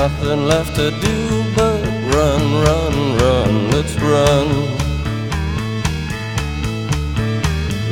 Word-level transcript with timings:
Nothing 0.00 0.46
left 0.46 0.76
to 0.76 0.90
do 0.92 1.44
but 1.54 1.84
run, 2.14 2.42
run, 2.64 3.18
run. 3.18 3.70
Let's 3.70 3.94
run. 4.00 4.48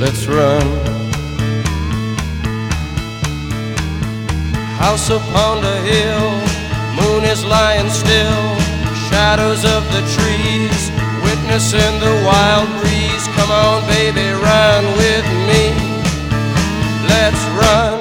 Let's 0.00 0.26
run. 0.26 0.66
House 4.80 5.10
upon 5.10 5.60
the 5.60 5.76
hill, 5.92 6.30
moon 6.96 7.24
is 7.24 7.44
lying 7.44 7.90
still. 7.90 8.42
Shadows 9.10 9.66
of 9.66 9.84
the 9.92 10.00
trees, 10.16 10.80
witnessing 11.22 11.94
the 12.00 12.14
wild 12.24 12.70
breeze. 12.80 13.24
Come 13.36 13.50
on, 13.50 13.86
baby, 13.86 14.30
run 14.32 14.82
with 14.96 15.26
me. 15.46 15.62
Let's 17.06 17.44
run. 17.60 17.97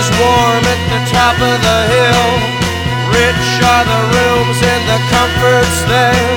Is 0.00 0.08
warm 0.16 0.64
at 0.64 0.82
the 0.88 1.02
top 1.12 1.36
of 1.36 1.56
the 1.60 1.78
hill. 1.92 2.28
Rich 3.12 3.48
are 3.60 3.84
the 3.84 4.02
rooms 4.16 4.58
and 4.64 4.82
the 4.88 5.00
comforts 5.12 5.78
there. 5.92 6.30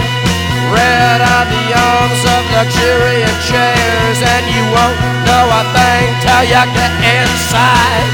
Red 0.68 1.20
are 1.24 1.48
the 1.48 1.66
arms 1.72 2.22
of 2.36 2.42
luxuriant 2.60 3.40
chairs, 3.48 4.20
and 4.20 4.44
you 4.52 4.64
won't 4.68 5.00
know 5.24 5.46
a 5.48 5.64
thing 5.72 6.08
till 6.24 6.44
you 6.44 6.64
get 6.76 6.94
inside. 7.08 8.12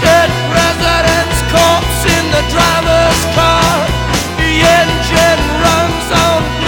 Dead 0.00 0.30
president's 0.48 1.40
corpse 1.52 2.02
in 2.16 2.24
the 2.32 2.44
driver's 2.48 3.22
car. 3.36 3.76
The 4.40 4.52
engine 4.80 5.42
runs 5.60 6.08
on 6.16 6.61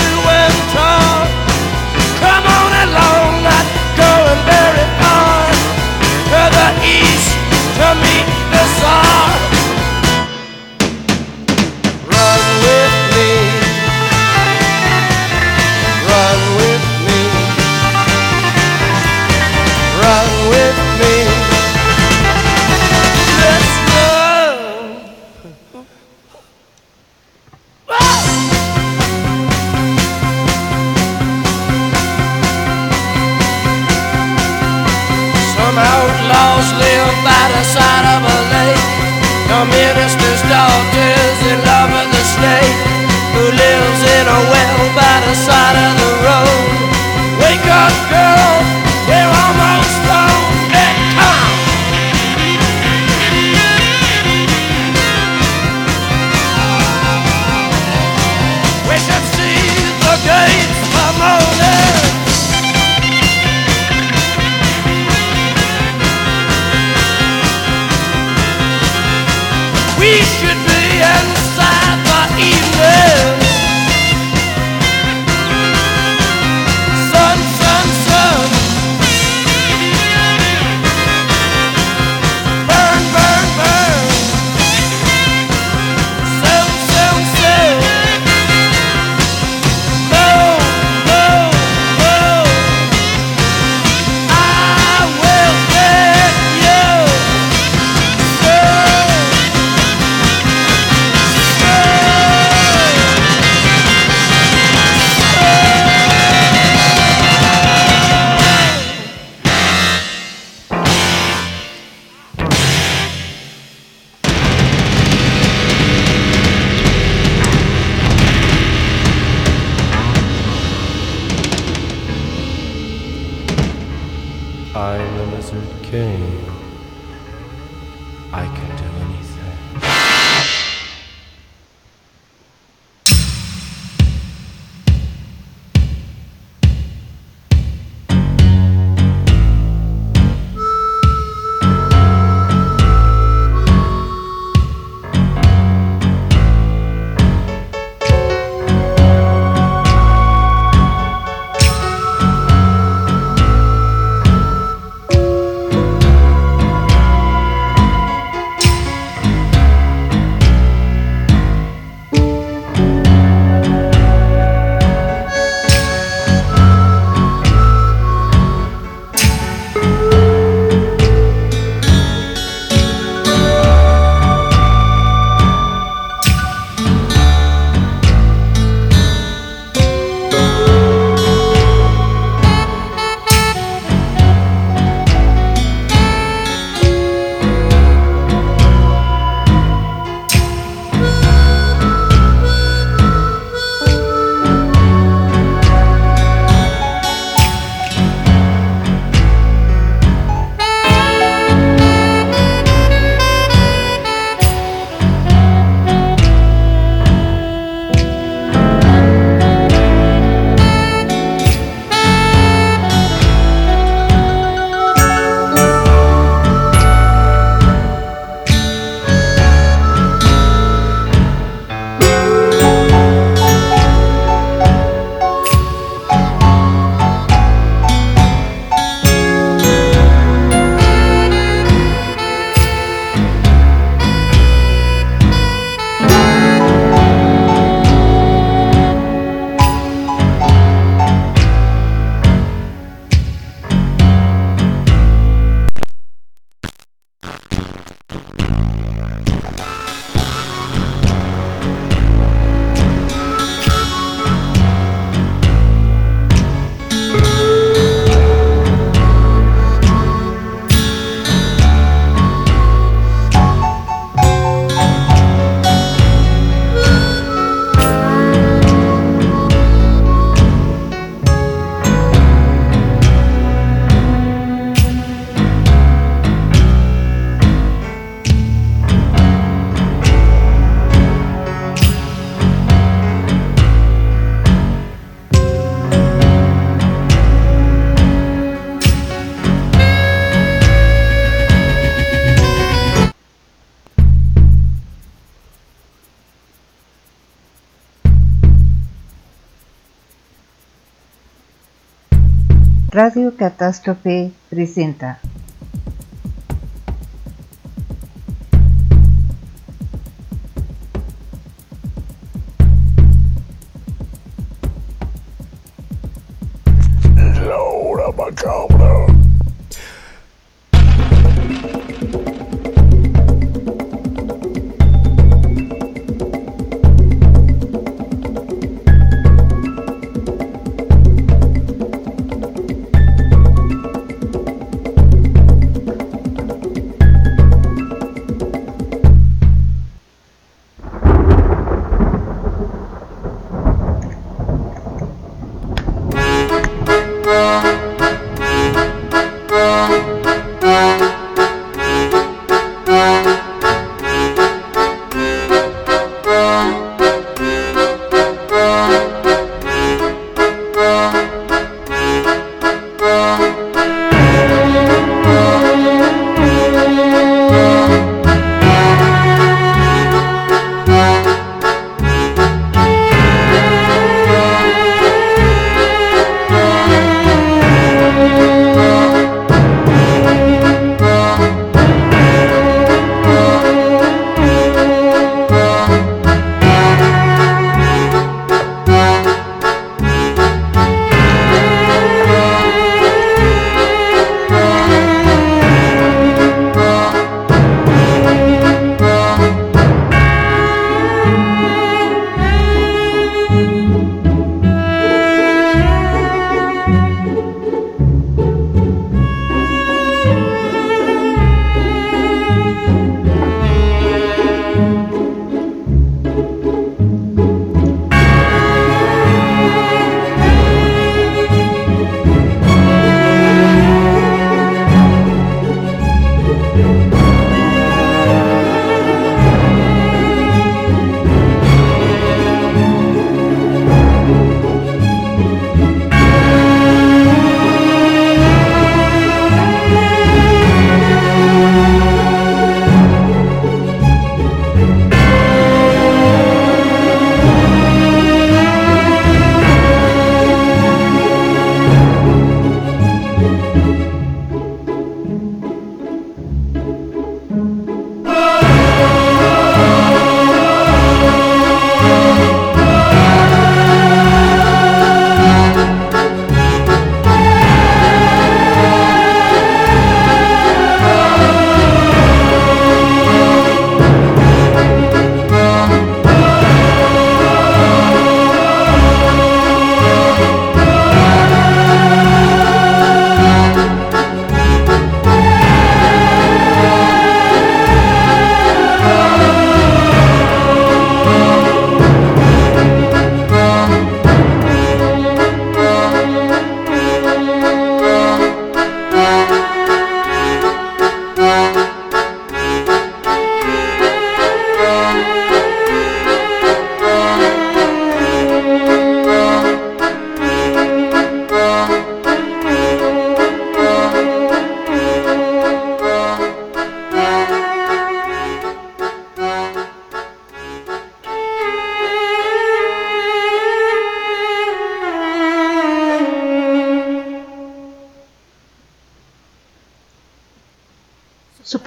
Radio 302.95 303.33
Catástrofe 303.37 304.31
presenta 304.49 305.19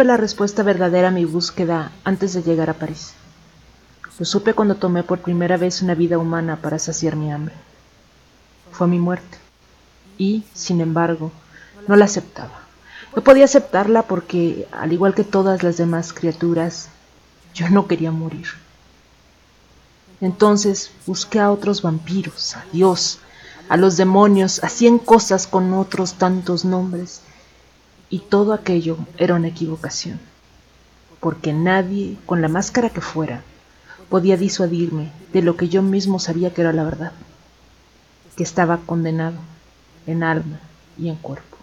la 0.07 0.17
respuesta 0.17 0.63
verdadera 0.63 1.09
a 1.09 1.11
mi 1.11 1.25
búsqueda 1.25 1.91
antes 2.03 2.33
de 2.33 2.41
llegar 2.41 2.69
a 2.69 2.73
París. 2.73 3.13
Lo 4.17 4.25
supe 4.25 4.53
cuando 4.53 4.75
tomé 4.75 5.03
por 5.03 5.19
primera 5.19 5.57
vez 5.57 5.81
una 5.81 5.93
vida 5.93 6.17
humana 6.17 6.55
para 6.61 6.79
saciar 6.79 7.15
mi 7.15 7.31
hambre. 7.31 7.53
Fue 8.71 8.87
mi 8.87 8.97
muerte. 8.97 9.37
Y, 10.17 10.43
sin 10.53 10.81
embargo, 10.81 11.31
no 11.87 11.95
la 11.95 12.05
aceptaba. 12.05 12.61
No 13.15 13.21
podía 13.21 13.45
aceptarla 13.45 14.03
porque, 14.03 14.67
al 14.71 14.93
igual 14.93 15.13
que 15.13 15.23
todas 15.23 15.61
las 15.61 15.77
demás 15.77 16.13
criaturas, 16.13 16.89
yo 17.53 17.69
no 17.69 17.87
quería 17.87 18.11
morir. 18.11 18.47
Entonces 20.21 20.91
busqué 21.05 21.39
a 21.39 21.51
otros 21.51 21.81
vampiros, 21.81 22.55
a 22.55 22.65
Dios, 22.71 23.19
a 23.69 23.77
los 23.77 23.97
demonios, 23.97 24.63
a 24.63 24.69
cien 24.69 24.97
cosas 24.97 25.45
con 25.45 25.73
otros 25.73 26.13
tantos 26.13 26.65
nombres, 26.65 27.21
y 28.09 28.19
todo 28.19 28.53
aquello 28.53 28.97
era 29.17 29.35
una 29.35 29.49
equivocación, 29.49 30.19
porque 31.19 31.53
nadie, 31.53 32.17
con 32.25 32.41
la 32.41 32.47
máscara 32.47 32.89
que 32.89 33.01
fuera, 33.01 33.43
podía 34.09 34.37
disuadirme 34.37 35.11
de 35.33 35.41
lo 35.41 35.57
que 35.57 35.67
yo 35.67 35.81
mismo 35.81 36.19
sabía 36.19 36.53
que 36.53 36.61
era 36.61 36.73
la 36.73 36.83
verdad, 36.83 37.11
que 38.35 38.43
estaba 38.43 38.77
condenado 38.85 39.37
en 40.05 40.23
alma 40.23 40.59
y 40.97 41.09
en 41.09 41.15
cuerpo. 41.15 41.56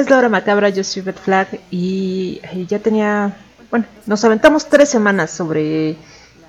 Es 0.00 0.10
Laura 0.10 0.28
Macabra, 0.28 0.70
yo 0.70 0.82
soy 0.82 1.02
Beth 1.02 1.20
Flag 1.20 1.60
y 1.70 2.40
ya 2.66 2.80
tenía, 2.80 3.36
bueno, 3.70 3.86
nos 4.06 4.24
aventamos 4.24 4.66
tres 4.66 4.88
semanas 4.88 5.30
sobre 5.30 5.96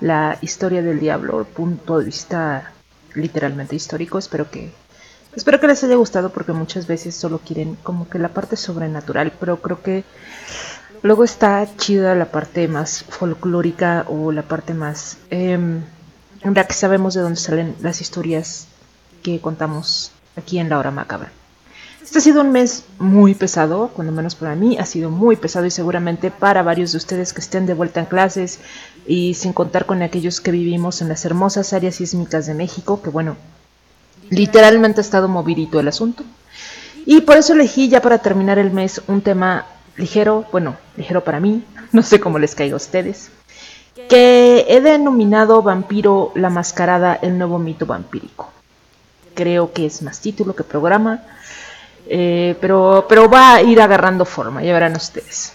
la 0.00 0.36
historia 0.40 0.82
del 0.82 0.98
diablo, 0.98 1.44
punto 1.44 2.00
de 2.00 2.06
vista 2.06 2.72
literalmente 3.14 3.76
histórico. 3.76 4.18
Espero 4.18 4.50
que 4.50 4.72
espero 5.36 5.60
que 5.60 5.68
les 5.68 5.84
haya 5.84 5.94
gustado 5.94 6.30
porque 6.30 6.52
muchas 6.52 6.88
veces 6.88 7.14
solo 7.14 7.38
quieren 7.38 7.76
como 7.84 8.08
que 8.08 8.18
la 8.18 8.30
parte 8.30 8.56
sobrenatural, 8.56 9.32
pero 9.38 9.62
creo 9.62 9.80
que 9.80 10.02
luego 11.02 11.22
está 11.22 11.68
chida 11.76 12.16
la 12.16 12.26
parte 12.26 12.66
más 12.66 13.04
folclórica 13.04 14.06
o 14.08 14.32
la 14.32 14.42
parte 14.42 14.74
más 14.74 15.18
eh, 15.30 15.52
en 15.54 15.84
la 16.54 16.66
que 16.66 16.74
sabemos 16.74 17.14
de 17.14 17.20
dónde 17.20 17.38
salen 17.38 17.76
las 17.80 18.00
historias 18.00 18.66
que 19.22 19.40
contamos 19.40 20.10
aquí 20.36 20.58
en 20.58 20.68
la 20.68 20.80
hora 20.80 20.90
macabra. 20.90 21.30
Este 22.06 22.18
ha 22.20 22.22
sido 22.22 22.42
un 22.42 22.52
mes 22.52 22.84
muy 23.00 23.34
pesado, 23.34 23.88
cuando 23.88 24.12
menos 24.12 24.36
para 24.36 24.54
mí, 24.54 24.78
ha 24.78 24.86
sido 24.86 25.10
muy 25.10 25.34
pesado 25.34 25.66
y 25.66 25.72
seguramente 25.72 26.30
para 26.30 26.62
varios 26.62 26.92
de 26.92 26.98
ustedes 26.98 27.32
que 27.32 27.40
estén 27.40 27.66
de 27.66 27.74
vuelta 27.74 27.98
en 27.98 28.06
clases 28.06 28.60
y 29.08 29.34
sin 29.34 29.52
contar 29.52 29.86
con 29.86 30.00
aquellos 30.02 30.40
que 30.40 30.52
vivimos 30.52 31.02
en 31.02 31.08
las 31.08 31.24
hermosas 31.24 31.72
áreas 31.72 31.96
sísmicas 31.96 32.46
de 32.46 32.54
México, 32.54 33.02
que 33.02 33.10
bueno, 33.10 33.36
literalmente 34.30 35.00
ha 35.00 35.02
estado 35.02 35.26
movidito 35.26 35.80
el 35.80 35.88
asunto. 35.88 36.22
Y 37.06 37.22
por 37.22 37.38
eso 37.38 37.54
elegí 37.54 37.88
ya 37.88 38.00
para 38.00 38.18
terminar 38.18 38.60
el 38.60 38.70
mes 38.70 39.02
un 39.08 39.20
tema 39.20 39.66
ligero, 39.96 40.46
bueno, 40.52 40.76
ligero 40.96 41.24
para 41.24 41.40
mí, 41.40 41.64
no 41.92 42.04
sé 42.04 42.20
cómo 42.20 42.38
les 42.38 42.54
caiga 42.54 42.74
a 42.74 42.76
ustedes, 42.76 43.30
que 44.08 44.64
he 44.68 44.80
denominado 44.80 45.60
Vampiro 45.60 46.30
la 46.36 46.50
Mascarada, 46.50 47.18
el 47.20 47.36
nuevo 47.36 47.58
mito 47.58 47.84
vampírico. 47.84 48.48
Creo 49.34 49.72
que 49.72 49.86
es 49.86 50.02
más 50.02 50.20
título 50.20 50.54
que 50.54 50.62
programa 50.62 51.24
eh, 52.08 52.56
pero, 52.60 53.06
pero 53.08 53.28
va 53.28 53.54
a 53.54 53.62
ir 53.62 53.80
agarrando 53.80 54.24
forma, 54.24 54.62
ya 54.62 54.72
verán 54.72 54.96
ustedes. 54.96 55.54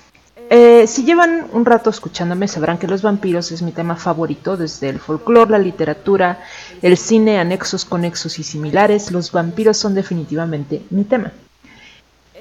Eh, 0.54 0.86
si 0.86 1.06
llevan 1.06 1.48
un 1.54 1.64
rato 1.64 1.90
escuchándome, 1.90 2.46
sabrán 2.46 2.78
que 2.78 2.86
los 2.86 3.02
vampiros 3.02 3.54
es 3.54 3.62
mi 3.62 3.72
tema 3.72 3.96
favorito, 3.96 4.58
desde 4.58 4.90
el 4.90 5.00
folclore, 5.00 5.52
la 5.52 5.58
literatura, 5.58 6.44
el 6.82 6.98
cine, 6.98 7.40
anexos, 7.40 7.86
conexos 7.86 8.38
y 8.38 8.44
similares, 8.44 9.12
los 9.12 9.32
vampiros 9.32 9.78
son 9.78 9.96
definitivamente 9.96 10.82
mi 10.90 11.06
tema. 11.06 11.32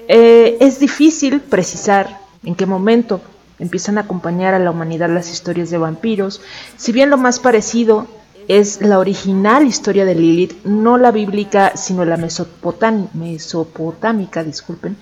Eh, 0.09 0.57
es 0.59 0.77
difícil 0.79 1.39
precisar 1.39 2.19
en 2.43 2.55
qué 2.55 2.65
momento 2.65 3.21
empiezan 3.59 3.97
a 3.97 4.01
acompañar 4.01 4.53
a 4.53 4.59
la 4.59 4.71
humanidad 4.71 5.09
las 5.09 5.31
historias 5.31 5.69
de 5.69 5.77
vampiros, 5.77 6.41
si 6.75 6.91
bien 6.91 7.09
lo 7.09 7.17
más 7.17 7.39
parecido 7.39 8.07
es 8.47 8.81
la 8.81 8.99
original 8.99 9.65
historia 9.65 10.05
de 10.05 10.15
Lilith, 10.15 10.63
no 10.63 10.97
la 10.97 11.11
bíblica, 11.11 11.73
sino 11.75 12.05
la 12.05 12.17
mesopotámica, 12.17 14.43
disculpen, 14.43 14.97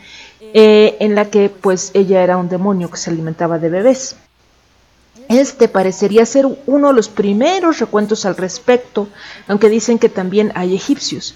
eh, 0.53 0.97
en 0.99 1.15
la 1.15 1.29
que 1.29 1.49
pues 1.49 1.91
ella 1.93 2.23
era 2.23 2.37
un 2.37 2.49
demonio 2.49 2.89
que 2.89 2.97
se 2.97 3.09
alimentaba 3.09 3.59
de 3.59 3.69
bebés. 3.69 4.15
Este 5.27 5.67
parecería 5.67 6.25
ser 6.25 6.47
uno 6.65 6.87
de 6.87 6.93
los 6.93 7.07
primeros 7.07 7.79
recuentos 7.79 8.25
al 8.25 8.35
respecto, 8.35 9.07
aunque 9.47 9.69
dicen 9.69 9.99
que 9.99 10.09
también 10.09 10.51
hay 10.55 10.75
egipcios. 10.75 11.35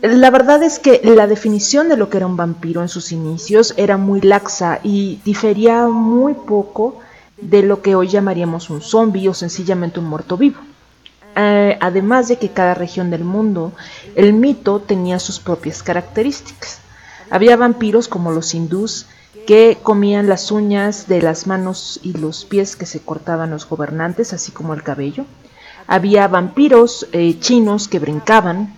La 0.00 0.30
verdad 0.30 0.62
es 0.62 0.78
que 0.78 1.02
la 1.04 1.26
definición 1.26 1.90
de 1.90 1.98
lo 1.98 2.08
que 2.08 2.16
era 2.16 2.26
un 2.26 2.38
vampiro 2.38 2.80
en 2.80 2.88
sus 2.88 3.12
inicios 3.12 3.74
era 3.76 3.98
muy 3.98 4.22
laxa 4.22 4.80
y 4.82 5.20
difería 5.26 5.86
muy 5.88 6.32
poco 6.32 6.98
de 7.36 7.62
lo 7.62 7.82
que 7.82 7.94
hoy 7.94 8.08
llamaríamos 8.08 8.70
un 8.70 8.80
zombi 8.80 9.28
o 9.28 9.34
sencillamente 9.34 10.00
un 10.00 10.06
muerto 10.06 10.38
vivo. 10.38 10.60
Eh, 11.36 11.78
además 11.80 12.28
de 12.28 12.38
que 12.38 12.50
cada 12.50 12.74
región 12.74 13.10
del 13.10 13.24
mundo, 13.24 13.72
el 14.14 14.32
mito 14.32 14.80
tenía 14.80 15.18
sus 15.18 15.38
propias 15.38 15.82
características. 15.82 16.80
Había 17.30 17.56
vampiros 17.56 18.08
como 18.08 18.32
los 18.32 18.54
hindús 18.54 19.06
que 19.46 19.78
comían 19.82 20.28
las 20.28 20.50
uñas 20.50 21.06
de 21.06 21.22
las 21.22 21.46
manos 21.46 22.00
y 22.02 22.12
los 22.14 22.44
pies 22.44 22.76
que 22.76 22.86
se 22.86 23.00
cortaban 23.00 23.50
los 23.50 23.68
gobernantes, 23.68 24.32
así 24.32 24.52
como 24.52 24.74
el 24.74 24.82
cabello. 24.82 25.24
Había 25.86 26.28
vampiros 26.28 27.06
eh, 27.12 27.38
chinos 27.38 27.88
que 27.88 27.98
brincaban. 27.98 28.74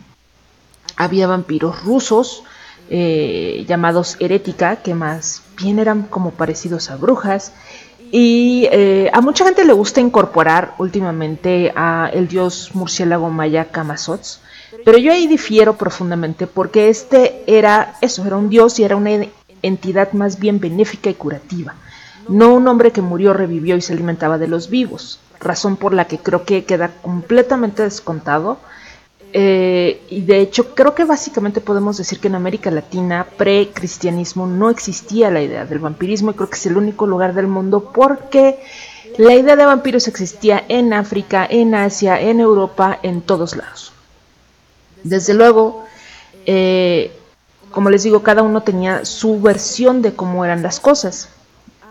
Había 0.96 1.26
vampiros 1.26 1.82
rusos 1.84 2.42
eh, 2.90 3.64
llamados 3.66 4.16
herética, 4.20 4.76
que 4.76 4.94
más 4.94 5.42
bien 5.56 5.78
eran 5.78 6.02
como 6.02 6.32
parecidos 6.32 6.90
a 6.90 6.96
brujas. 6.96 7.52
Y 8.14 8.68
eh, 8.70 9.08
a 9.10 9.22
mucha 9.22 9.46
gente 9.46 9.64
le 9.64 9.72
gusta 9.72 10.02
incorporar 10.02 10.74
últimamente 10.76 11.72
a 11.74 12.10
el 12.12 12.28
dios 12.28 12.72
murciélago 12.74 13.30
maya 13.30 13.70
Kamazots, 13.70 14.40
pero 14.84 14.98
yo 14.98 15.12
ahí 15.12 15.26
difiero 15.26 15.78
profundamente 15.78 16.46
porque 16.46 16.90
este 16.90 17.42
era 17.46 17.94
eso, 18.02 18.26
era 18.26 18.36
un 18.36 18.50
dios 18.50 18.78
y 18.78 18.84
era 18.84 18.96
una 18.96 19.12
entidad 19.62 20.12
más 20.12 20.38
bien 20.38 20.60
benéfica 20.60 21.08
y 21.08 21.14
curativa, 21.14 21.74
no 22.28 22.52
un 22.52 22.68
hombre 22.68 22.90
que 22.90 23.00
murió, 23.00 23.32
revivió 23.32 23.76
y 23.76 23.80
se 23.80 23.94
alimentaba 23.94 24.36
de 24.36 24.48
los 24.48 24.68
vivos, 24.68 25.18
razón 25.40 25.76
por 25.76 25.94
la 25.94 26.04
que 26.04 26.18
creo 26.18 26.44
que 26.44 26.64
queda 26.64 26.90
completamente 27.00 27.82
descontado 27.82 28.58
eh, 29.34 30.02
y 30.10 30.20
de 30.22 30.40
hecho 30.40 30.74
creo 30.74 30.94
que 30.94 31.04
básicamente 31.04 31.62
podemos 31.62 31.96
decir 31.96 32.20
que 32.20 32.28
en 32.28 32.34
América 32.34 32.70
Latina 32.70 33.26
pre-cristianismo 33.36 34.46
no 34.46 34.68
existía 34.68 35.30
la 35.30 35.40
idea 35.40 35.64
del 35.64 35.78
vampirismo 35.78 36.30
y 36.30 36.34
creo 36.34 36.50
que 36.50 36.56
es 36.56 36.66
el 36.66 36.76
único 36.76 37.06
lugar 37.06 37.32
del 37.32 37.46
mundo 37.46 37.92
porque 37.94 38.58
la 39.16 39.34
idea 39.34 39.56
de 39.56 39.64
vampiros 39.64 40.06
existía 40.06 40.64
en 40.68 40.92
África, 40.92 41.46
en 41.48 41.74
Asia, 41.74 42.20
en 42.20 42.40
Europa, 42.40 42.98
en 43.02 43.22
todos 43.22 43.56
lados. 43.56 43.92
Desde 45.02 45.34
luego, 45.34 45.84
eh, 46.46 47.12
como 47.70 47.88
les 47.88 48.02
digo, 48.02 48.22
cada 48.22 48.42
uno 48.42 48.62
tenía 48.62 49.04
su 49.04 49.40
versión 49.40 50.02
de 50.02 50.14
cómo 50.14 50.44
eran 50.44 50.62
las 50.62 50.78
cosas 50.78 51.30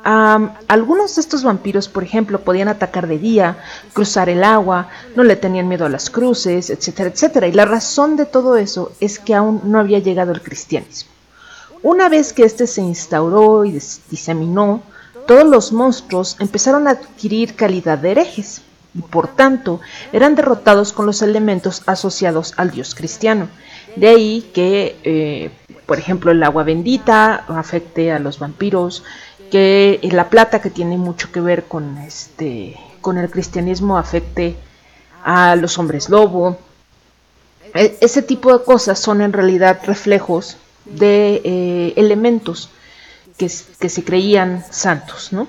algunos 0.04 1.16
de 1.16 1.22
estos 1.22 1.44
vampiros, 1.44 1.88
por 1.88 2.04
ejemplo, 2.04 2.42
podían 2.42 2.68
atacar 2.68 3.08
de 3.08 3.20
día, 3.20 3.58
cruzar 3.94 4.30
el 4.30 4.44
agua, 4.44 4.90
no 5.16 5.24
le 5.24 5.36
tenían 5.36 5.68
miedo 5.68 5.86
a 5.86 5.90
las 5.90 6.10
cruces, 6.10 6.70
etcétera, 6.70 7.10
etcétera. 7.10 7.48
Y 7.48 7.52
la 7.52 7.66
razón 7.66 8.16
de 8.16 8.26
todo 8.26 8.58
eso 8.58 8.92
es 9.00 9.20
que 9.20 9.36
aún 9.36 9.62
no 9.66 9.80
había 9.80 10.00
llegado 10.00 10.32
el 10.32 10.42
cristianismo. 10.42 11.12
Una 11.84 12.10
vez 12.10 12.34
que 12.34 12.44
este 12.44 12.68
se 12.68 12.82
instauró 12.82 13.66
y 13.66 13.72
diseminó, 14.10 14.84
todos 15.28 15.46
los 15.46 15.72
monstruos 15.72 16.38
empezaron 16.40 16.88
a 16.88 16.92
adquirir 16.92 17.56
calidad 17.56 17.98
de 17.98 18.12
herejes 18.12 18.62
y 18.94 19.02
por 19.02 19.28
tanto 19.30 19.80
eran 20.12 20.36
derrotados 20.36 20.94
con 20.94 21.06
los 21.06 21.22
elementos 21.22 21.84
asociados 21.86 22.54
al 22.58 22.72
dios 22.72 22.94
cristiano. 22.96 23.48
De 23.96 24.08
ahí 24.08 24.50
que, 24.54 24.98
eh, 25.04 25.52
por 25.86 26.00
ejemplo, 26.00 26.32
el 26.32 26.44
agua 26.44 26.64
bendita 26.64 27.46
afecte 27.48 28.12
a 28.12 28.20
los 28.20 28.40
vampiros, 28.40 29.04
que 29.52 30.00
la 30.12 30.30
plata 30.30 30.62
que 30.62 30.70
tiene 30.70 30.98
mucho 30.98 31.32
que 31.32 31.42
ver 31.42 31.66
con 31.66 31.98
este 32.00 32.78
con 33.02 33.18
el 33.18 33.30
cristianismo 33.30 33.98
afecte 33.98 34.56
a 35.24 35.56
los 35.56 35.78
hombres 35.78 36.10
lobo. 36.10 36.58
E, 37.74 37.98
ese 38.02 38.22
tipo 38.22 38.58
de 38.58 38.64
cosas 38.64 38.98
son 39.00 39.22
en 39.22 39.34
realidad 39.34 39.82
reflejos 39.86 40.58
de 40.86 41.42
eh, 41.44 41.94
elementos 41.96 42.70
que, 43.38 43.50
se 43.50 44.04
creían 44.04 44.64
santos, 44.70 45.34
¿no? 45.34 45.48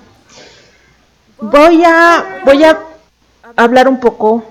Voy 1.39 1.83
a, 1.85 2.41
voy 2.43 2.63
a 2.63 2.79
hablar 3.55 3.87
un 3.87 3.99
poco 3.99 4.43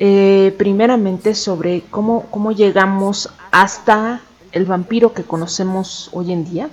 eh, 0.00 0.54
primeramente 0.58 1.34
sobre 1.34 1.82
cómo, 1.90 2.26
cómo 2.30 2.50
llegamos 2.50 3.30
hasta 3.52 4.20
el 4.50 4.64
vampiro 4.64 5.12
que 5.12 5.22
conocemos 5.22 6.10
hoy 6.12 6.32
en 6.32 6.44
día. 6.44 6.70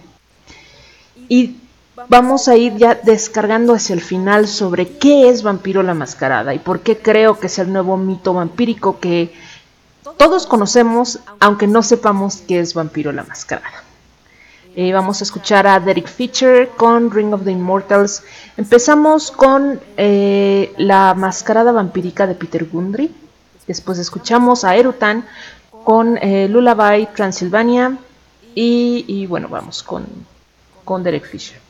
Y 1.27 1.57
vamos 2.07 2.47
a 2.47 2.55
ir 2.55 2.75
ya 2.77 2.95
descargando 2.95 3.73
hacia 3.73 3.93
el 3.93 4.01
final 4.01 4.47
sobre 4.47 4.87
qué 4.97 5.29
es 5.29 5.43
Vampiro 5.43 5.83
la 5.83 5.93
Mascarada 5.93 6.53
y 6.53 6.59
por 6.59 6.81
qué 6.81 6.97
creo 6.97 7.39
que 7.39 7.47
es 7.47 7.59
el 7.59 7.71
nuevo 7.71 7.97
mito 7.97 8.33
vampírico 8.33 8.99
que 8.99 9.33
todos 10.17 10.47
conocemos, 10.47 11.19
aunque 11.39 11.67
no 11.67 11.81
sepamos 11.83 12.43
qué 12.47 12.59
es 12.59 12.73
Vampiro 12.73 13.11
la 13.11 13.23
Mascarada. 13.23 13.83
Eh, 14.75 14.93
vamos 14.93 15.19
a 15.21 15.23
escuchar 15.23 15.67
a 15.67 15.79
Derek 15.79 16.07
Fisher 16.07 16.69
con 16.77 17.11
Ring 17.11 17.33
of 17.33 17.43
the 17.43 17.51
Immortals. 17.51 18.23
Empezamos 18.55 19.31
con 19.31 19.79
eh, 19.97 20.73
la 20.77 21.13
mascarada 21.15 21.71
vampírica 21.71 22.27
de 22.27 22.35
Peter 22.35 22.65
Gundry. 22.65 23.13
Después 23.67 23.97
escuchamos 23.99 24.63
a 24.63 24.75
Erutan 24.75 25.25
con 25.83 26.17
eh, 26.17 26.47
Lullaby 26.49 27.07
Transylvania. 27.15 27.97
Y, 28.55 29.25
bueno, 29.27 29.47
vamos 29.47 29.83
con, 29.83 30.05
con 30.83 31.01
Derek 31.01 31.25
Fisher. 31.25 31.68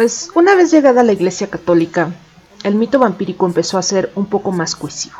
Pues 0.00 0.30
una 0.34 0.54
vez 0.54 0.70
llegada 0.70 1.02
a 1.02 1.04
la 1.04 1.12
Iglesia 1.12 1.50
Católica, 1.50 2.14
el 2.64 2.74
mito 2.74 2.98
vampírico 2.98 3.44
empezó 3.44 3.76
a 3.76 3.82
ser 3.82 4.10
un 4.14 4.24
poco 4.24 4.50
más 4.50 4.74
cohesivo. 4.74 5.16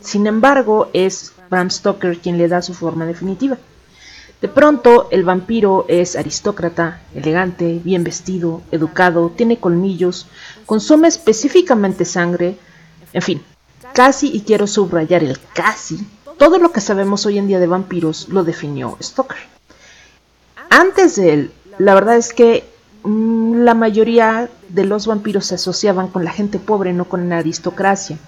Sin 0.00 0.26
embargo, 0.26 0.88
es 0.94 1.34
Bram 1.50 1.68
Stoker 1.68 2.16
quien 2.16 2.38
le 2.38 2.48
da 2.48 2.62
su 2.62 2.72
forma 2.72 3.04
definitiva. 3.04 3.58
De 4.40 4.48
pronto, 4.48 5.08
el 5.10 5.24
vampiro 5.24 5.84
es 5.86 6.16
aristócrata, 6.16 7.02
elegante, 7.14 7.78
bien 7.84 8.04
vestido, 8.04 8.62
educado, 8.70 9.30
tiene 9.36 9.58
colmillos, 9.58 10.28
consume 10.64 11.08
específicamente 11.08 12.06
sangre, 12.06 12.56
en 13.12 13.20
fin, 13.20 13.42
casi, 13.92 14.34
y 14.34 14.40
quiero 14.40 14.66
subrayar 14.66 15.22
el 15.22 15.38
casi, 15.52 16.06
todo 16.38 16.56
lo 16.56 16.72
que 16.72 16.80
sabemos 16.80 17.26
hoy 17.26 17.36
en 17.36 17.48
día 17.48 17.60
de 17.60 17.66
vampiros 17.66 18.30
lo 18.30 18.44
definió 18.44 18.96
Stoker. 19.02 19.36
Antes 20.70 21.16
de 21.16 21.34
él, 21.34 21.52
la 21.76 21.92
verdad 21.92 22.16
es 22.16 22.32
que 22.32 22.71
la 23.04 23.74
mayoría 23.74 24.48
de 24.68 24.84
los 24.84 25.06
vampiros 25.06 25.46
se 25.46 25.56
asociaban 25.56 26.08
con 26.08 26.24
la 26.24 26.32
gente 26.32 26.58
pobre, 26.58 26.92
no 26.92 27.04
con 27.06 27.28
la 27.28 27.38
aristocracia. 27.38 28.18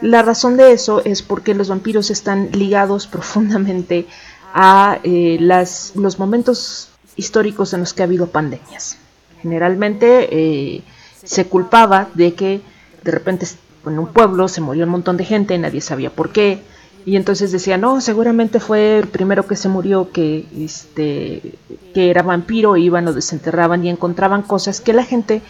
La 0.00 0.22
razón 0.22 0.56
de 0.56 0.72
eso 0.72 1.02
es 1.04 1.22
porque 1.22 1.54
los 1.54 1.68
vampiros 1.68 2.10
están 2.10 2.50
ligados 2.52 3.06
profundamente 3.14 4.06
a 4.52 4.98
eh, 5.04 5.38
los 5.40 6.18
momentos 6.18 6.90
históricos 7.16 7.72
en 7.72 7.80
los 7.80 7.94
que 7.94 8.02
ha 8.02 8.06
habido 8.06 8.28
pandemias. 8.28 8.96
Generalmente 9.42 10.28
eh, 10.30 10.82
se 11.24 11.46
culpaba 11.46 12.08
de 12.14 12.34
que 12.34 12.60
de 13.04 13.10
repente 13.10 13.46
en 13.86 13.98
un 13.98 14.08
pueblo 14.08 14.48
se 14.48 14.60
murió 14.60 14.84
un 14.84 14.90
montón 14.90 15.16
de 15.16 15.24
gente, 15.24 15.56
nadie 15.58 15.80
sabía 15.80 16.10
por 16.10 16.32
qué, 16.32 16.62
y 17.06 17.16
entonces 17.16 17.50
decían, 17.50 17.80
no, 17.80 18.00
seguramente 18.00 18.60
fue 18.60 18.98
el 18.98 19.08
primero 19.08 19.46
que 19.46 19.56
se 19.56 19.68
murió 19.68 20.10
que, 20.12 20.46
este, 20.58 21.54
que 21.94 22.10
era 22.10 22.22
vampiro, 22.22 22.76
iban, 22.76 23.06
lo 23.06 23.12
desenterraban 23.12 23.84
y 23.84 23.88
encontraban 23.88 24.42
cosas 24.42 24.80
que 24.80 24.92
la 24.92 25.04
gente, 25.04 25.42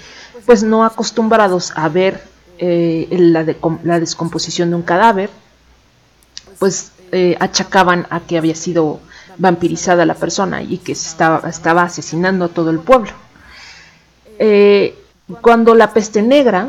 pues 0.46 0.62
no 0.62 0.84
acostumbrados 0.84 1.72
a 1.74 1.88
ver 1.88 2.22
eh, 2.58 3.08
la, 3.10 3.42
descomposición 3.98 4.70
de 4.70 4.76
un 4.76 4.82
cadáver, 4.82 5.30
pues 6.58 6.92
eh, 7.10 7.36
achacaban 7.40 8.06
a 8.10 8.20
que 8.20 8.38
había 8.38 8.54
sido 8.54 9.00
vampirizada 9.38 10.06
la 10.06 10.14
persona 10.14 10.62
y 10.62 10.78
que 10.78 10.92
estaba, 10.92 11.48
estaba 11.48 11.82
asesinando 11.82 12.44
a 12.44 12.48
todo 12.48 12.70
el 12.70 12.78
pueblo. 12.78 13.10
Eh, 14.38 14.94
cuando 15.40 15.74
la 15.74 15.92
peste 15.92 16.22
negra 16.22 16.68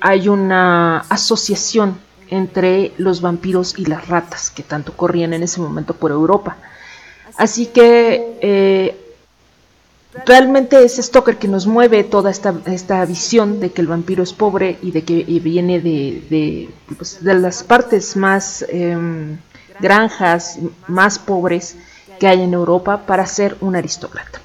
hay 0.00 0.28
una 0.28 0.98
asociación 1.08 1.98
entre 2.30 2.92
los 2.96 3.20
vampiros 3.20 3.78
y 3.78 3.84
las 3.84 4.08
ratas 4.08 4.50
que 4.50 4.62
tanto 4.62 4.96
corrían 4.96 5.34
en 5.34 5.42
ese 5.42 5.60
momento 5.60 5.94
por 5.94 6.10
Europa. 6.12 6.56
Así 7.36 7.66
que 7.66 8.38
eh, 8.40 8.96
realmente 10.26 10.84
es 10.84 10.96
Stoker 10.96 11.36
que 11.36 11.48
nos 11.48 11.66
mueve 11.66 12.04
toda 12.04 12.30
esta, 12.30 12.54
esta, 12.66 13.04
visión 13.04 13.60
de 13.60 13.70
que 13.70 13.80
el 13.80 13.88
vampiro 13.88 14.22
es 14.22 14.32
pobre 14.32 14.78
y 14.82 14.90
de 14.90 15.04
que 15.04 15.24
viene 15.24 15.80
de, 15.80 16.70
pues, 16.96 17.22
de, 17.22 17.34
las 17.34 17.62
partes 17.62 18.16
más 18.16 18.64
em, 18.68 19.38
granjas, 19.80 20.58
más 20.86 21.18
pobres 21.18 21.76
que 22.18 22.28
hay 22.28 22.42
en 22.42 22.52
Europa 22.52 23.06
para 23.06 23.26
ser 23.26 23.56
un 23.60 23.76
aristócrata. 23.76 24.40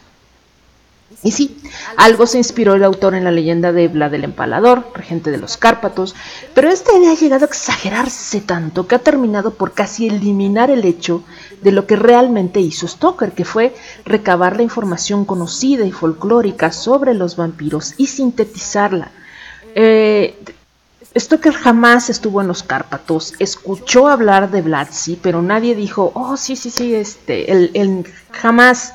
Y 1.23 1.31
sí, 1.31 1.57
algo 1.97 2.27
se 2.27 2.37
inspiró 2.37 2.75
el 2.75 2.83
autor 2.83 3.15
en 3.15 3.23
la 3.23 3.31
leyenda 3.31 3.71
de 3.71 3.87
Vlad 3.87 4.13
el 4.13 4.25
Empalador, 4.25 4.85
regente 4.93 5.31
de 5.31 5.37
los 5.37 5.57
Cárpatos, 5.57 6.15
pero 6.53 6.69
esta 6.69 6.95
idea 6.97 7.11
ha 7.11 7.15
llegado 7.15 7.45
a 7.45 7.47
exagerarse 7.47 8.41
tanto 8.41 8.87
que 8.87 8.95
ha 8.95 8.99
terminado 8.99 9.53
por 9.55 9.73
casi 9.73 10.07
eliminar 10.07 10.69
el 10.69 10.85
hecho 10.85 11.23
de 11.61 11.71
lo 11.71 11.87
que 11.87 11.95
realmente 11.95 12.59
hizo 12.59 12.87
Stoker, 12.87 13.31
que 13.31 13.45
fue 13.45 13.75
recabar 14.05 14.57
la 14.57 14.63
información 14.63 15.25
conocida 15.25 15.85
y 15.85 15.91
folclórica 15.91 16.71
sobre 16.71 17.13
los 17.13 17.35
vampiros 17.37 17.95
y 17.97 18.07
sintetizarla. 18.07 19.09
Eh, 19.73 20.37
Stoker 21.17 21.53
jamás 21.53 22.09
estuvo 22.09 22.41
en 22.41 22.47
los 22.47 22.61
Cárpatos, 22.61 23.33
escuchó 23.39 24.09
hablar 24.09 24.51
de 24.51 24.61
Vlad, 24.61 24.89
sí, 24.91 25.17
pero 25.21 25.41
nadie 25.41 25.73
dijo, 25.73 26.11
oh, 26.13 26.35
sí, 26.35 26.55
sí, 26.55 26.69
sí, 26.69 26.93
este, 26.93 27.51
él 27.51 28.05
jamás 28.31 28.93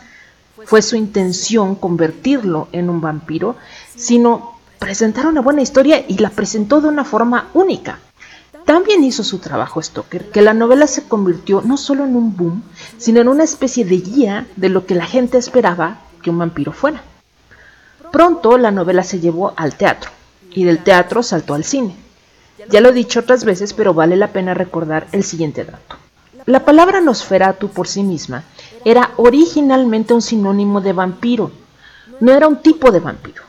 fue 0.65 0.83
su 0.83 0.97
intención 0.97 1.75
convertirlo 1.75 2.69
en 2.73 2.91
un 2.91 3.01
vampiro, 3.01 3.57
sino 3.95 4.59
presentar 4.79 5.27
una 5.27 5.41
buena 5.41 5.63
historia 5.63 6.05
y 6.07 6.19
la 6.19 6.31
presentó 6.31 6.81
de 6.81 6.89
una 6.89 7.05
forma 7.05 7.49
única. 7.55 7.99
También 8.65 9.03
hizo 9.05 9.25
su 9.25 9.39
trabajo 9.39 9.83
Stoker, 9.83 10.31
que 10.31 10.43
la 10.43 10.55
novela 10.55 10.87
se 10.87 11.05
convirtió 11.05 11.63
no 11.63 11.77
solo 11.77 12.05
en 12.05 12.15
un 12.15 12.37
boom, 12.37 12.63
sino 12.99 13.21
en 13.21 13.29
una 13.29 13.45
especie 13.45 13.85
de 13.85 13.99
guía 13.99 14.47
de 14.57 14.69
lo 14.69 14.87
que 14.87 14.95
la 14.95 15.07
gente 15.07 15.39
esperaba 15.39 15.99
que 16.23 16.31
un 16.31 16.39
vampiro 16.39 16.73
fuera. 16.73 17.03
Pronto 18.13 18.59
la 18.59 18.71
novela 18.71 19.03
se 19.03 19.21
llevó 19.21 19.53
al 19.57 19.75
teatro, 19.75 20.11
y 20.53 20.65
del 20.65 20.83
teatro 20.83 21.23
saltó 21.23 21.55
al 21.55 21.65
cine. 21.65 21.97
Ya 22.69 22.81
lo 22.81 22.91
he 22.91 22.93
dicho 22.93 23.21
otras 23.21 23.45
veces, 23.45 23.73
pero 23.73 23.95
vale 23.95 24.17
la 24.17 24.29
pena 24.29 24.55
recordar 24.55 25.07
el 25.13 25.25
siguiente 25.25 25.65
dato. 25.65 25.97
La 26.47 26.65
palabra 26.65 27.01
Nosferatu 27.01 27.69
por 27.69 27.87
sí 27.87 28.03
misma 28.03 28.45
era 28.85 29.11
originalmente 29.17 30.15
un 30.15 30.23
sinónimo 30.23 30.81
de 30.81 30.93
vampiro, 30.93 31.51
no 32.21 32.33
era 32.33 32.49
un 32.49 32.63
tipo 32.63 32.91
de 32.91 33.01
vampiro. 33.01 33.43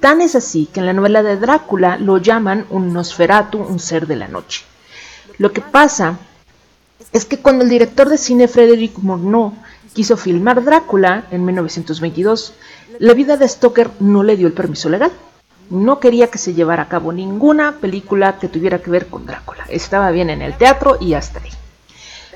Tan 0.00 0.20
es 0.20 0.36
así 0.36 0.66
que 0.66 0.80
en 0.80 0.86
la 0.86 0.92
novela 0.92 1.22
de 1.22 1.36
Drácula 1.36 1.98
lo 1.98 2.18
llaman 2.18 2.66
un 2.70 2.92
Nosferatu, 2.92 3.58
un 3.58 3.78
ser 3.78 4.06
de 4.06 4.16
la 4.16 4.28
noche. 4.28 4.64
Lo 5.38 5.52
que 5.52 5.60
pasa 5.60 6.18
es 7.12 7.24
que 7.24 7.38
cuando 7.38 7.64
el 7.64 7.70
director 7.70 8.08
de 8.08 8.18
cine 8.18 8.48
Frederick 8.48 8.98
Morneau 8.98 9.54
quiso 9.92 10.16
filmar 10.16 10.62
Drácula 10.62 11.24
en 11.30 11.44
1922, 11.44 12.54
la 12.98 13.14
vida 13.14 13.36
de 13.36 13.48
Stoker 13.48 13.90
no 14.00 14.22
le 14.22 14.36
dio 14.36 14.46
el 14.46 14.52
permiso 14.52 14.88
legal. 14.88 15.12
No 15.70 16.00
quería 16.00 16.28
que 16.28 16.38
se 16.38 16.54
llevara 16.54 16.84
a 16.84 16.88
cabo 16.88 17.12
ninguna 17.12 17.76
película 17.80 18.38
que 18.38 18.48
tuviera 18.48 18.80
que 18.80 18.90
ver 18.90 19.06
con 19.08 19.26
Drácula. 19.26 19.64
Estaba 19.68 20.10
bien 20.10 20.30
en 20.30 20.42
el 20.42 20.56
teatro 20.56 20.96
y 21.00 21.14
hasta 21.14 21.40
ahí. 21.40 21.50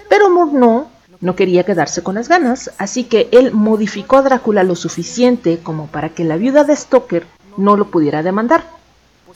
Pero 0.08 0.28
Murnau 0.28 0.88
no 1.22 1.36
quería 1.36 1.64
quedarse 1.64 2.02
con 2.02 2.16
las 2.16 2.28
ganas, 2.28 2.72
así 2.78 3.04
que 3.04 3.28
él 3.30 3.52
modificó 3.52 4.16
a 4.16 4.22
Drácula 4.22 4.64
lo 4.64 4.74
suficiente 4.74 5.60
como 5.62 5.86
para 5.86 6.10
que 6.10 6.24
la 6.24 6.36
viuda 6.36 6.64
de 6.64 6.76
Stoker 6.76 7.26
no 7.56 7.76
lo 7.76 7.90
pudiera 7.90 8.24
demandar. 8.24 8.64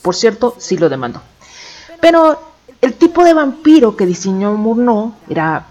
Por 0.02 0.16
cierto, 0.16 0.56
sí 0.58 0.76
lo 0.76 0.88
demandó. 0.88 1.22
Pero 2.00 2.40
el 2.80 2.94
tipo 2.94 3.24
de 3.24 3.34
vampiro 3.34 3.96
que 3.96 4.04
diseñó 4.04 4.52
Murnau 4.54 5.14
era 5.30 5.64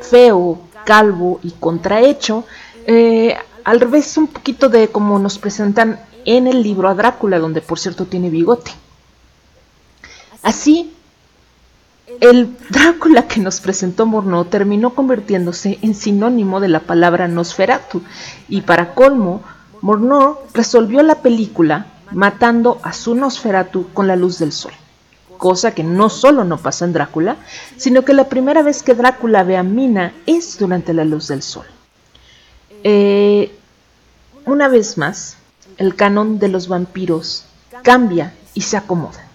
feo, 0.00 0.58
calvo 0.86 1.38
y 1.42 1.50
contrahecho, 1.52 2.44
eh, 2.86 3.36
al 3.62 3.78
revés 3.78 4.16
un 4.16 4.28
poquito 4.28 4.70
de 4.70 4.88
como 4.88 5.18
nos 5.18 5.38
presentan 5.38 6.00
en 6.24 6.46
el 6.46 6.62
libro 6.62 6.88
a 6.88 6.94
Drácula, 6.94 7.38
donde 7.38 7.60
por 7.60 7.78
cierto 7.78 8.06
tiene 8.06 8.30
bigote. 8.30 8.72
Así 10.42 10.94
el 12.20 12.56
Drácula 12.68 13.26
que 13.26 13.40
nos 13.40 13.60
presentó 13.60 14.06
Morneau 14.06 14.44
terminó 14.44 14.94
convirtiéndose 14.94 15.78
en 15.82 15.94
sinónimo 15.94 16.60
de 16.60 16.68
la 16.68 16.80
palabra 16.80 17.28
Nosferatu, 17.28 18.02
y 18.48 18.62
para 18.62 18.94
colmo, 18.94 19.42
Morneau 19.80 20.38
resolvió 20.54 21.02
la 21.02 21.16
película 21.16 21.86
matando 22.12 22.78
a 22.82 22.92
su 22.92 23.14
Nosferatu 23.14 23.88
con 23.92 24.06
la 24.06 24.16
luz 24.16 24.38
del 24.38 24.52
sol, 24.52 24.72
cosa 25.38 25.74
que 25.74 25.82
no 25.82 26.08
solo 26.08 26.44
no 26.44 26.58
pasa 26.58 26.84
en 26.84 26.92
Drácula, 26.92 27.36
sino 27.76 28.04
que 28.04 28.14
la 28.14 28.28
primera 28.28 28.62
vez 28.62 28.82
que 28.82 28.94
Drácula 28.94 29.42
ve 29.42 29.56
a 29.56 29.62
Mina 29.62 30.12
es 30.26 30.58
durante 30.58 30.92
la 30.92 31.04
luz 31.04 31.28
del 31.28 31.42
sol. 31.42 31.66
Eh, 32.84 33.54
una 34.44 34.68
vez 34.68 34.98
más, 34.98 35.36
el 35.78 35.94
canon 35.94 36.38
de 36.38 36.48
los 36.48 36.68
vampiros 36.68 37.44
cambia 37.82 38.34
y 38.54 38.62
se 38.62 38.76
acomoda. 38.76 39.26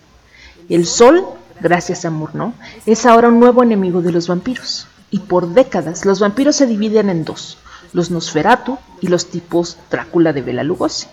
El 0.70 0.86
sol 0.86 1.26
gracias 1.62 2.06
a 2.06 2.10
Murnau, 2.10 2.54
es 2.86 3.06
ahora 3.06 3.30
un 3.30 3.40
nuevo 3.40 3.64
enemigo 3.64 4.02
de 4.02 4.12
los 4.12 4.28
vampiros. 4.28 4.88
Y 5.10 5.20
por 5.20 5.50
décadas 5.54 6.06
los 6.06 6.20
vampiros 6.20 6.58
se 6.58 6.68
dividen 6.68 7.10
en 7.10 7.24
dos, 7.24 7.58
los 7.94 8.12
Nosferatu 8.12 8.78
y 9.02 9.08
los 9.08 9.28
tipos 9.28 9.78
Drácula 9.90 10.34
de 10.34 10.42
Bela 10.42 10.64
Lugosi. 10.64 11.08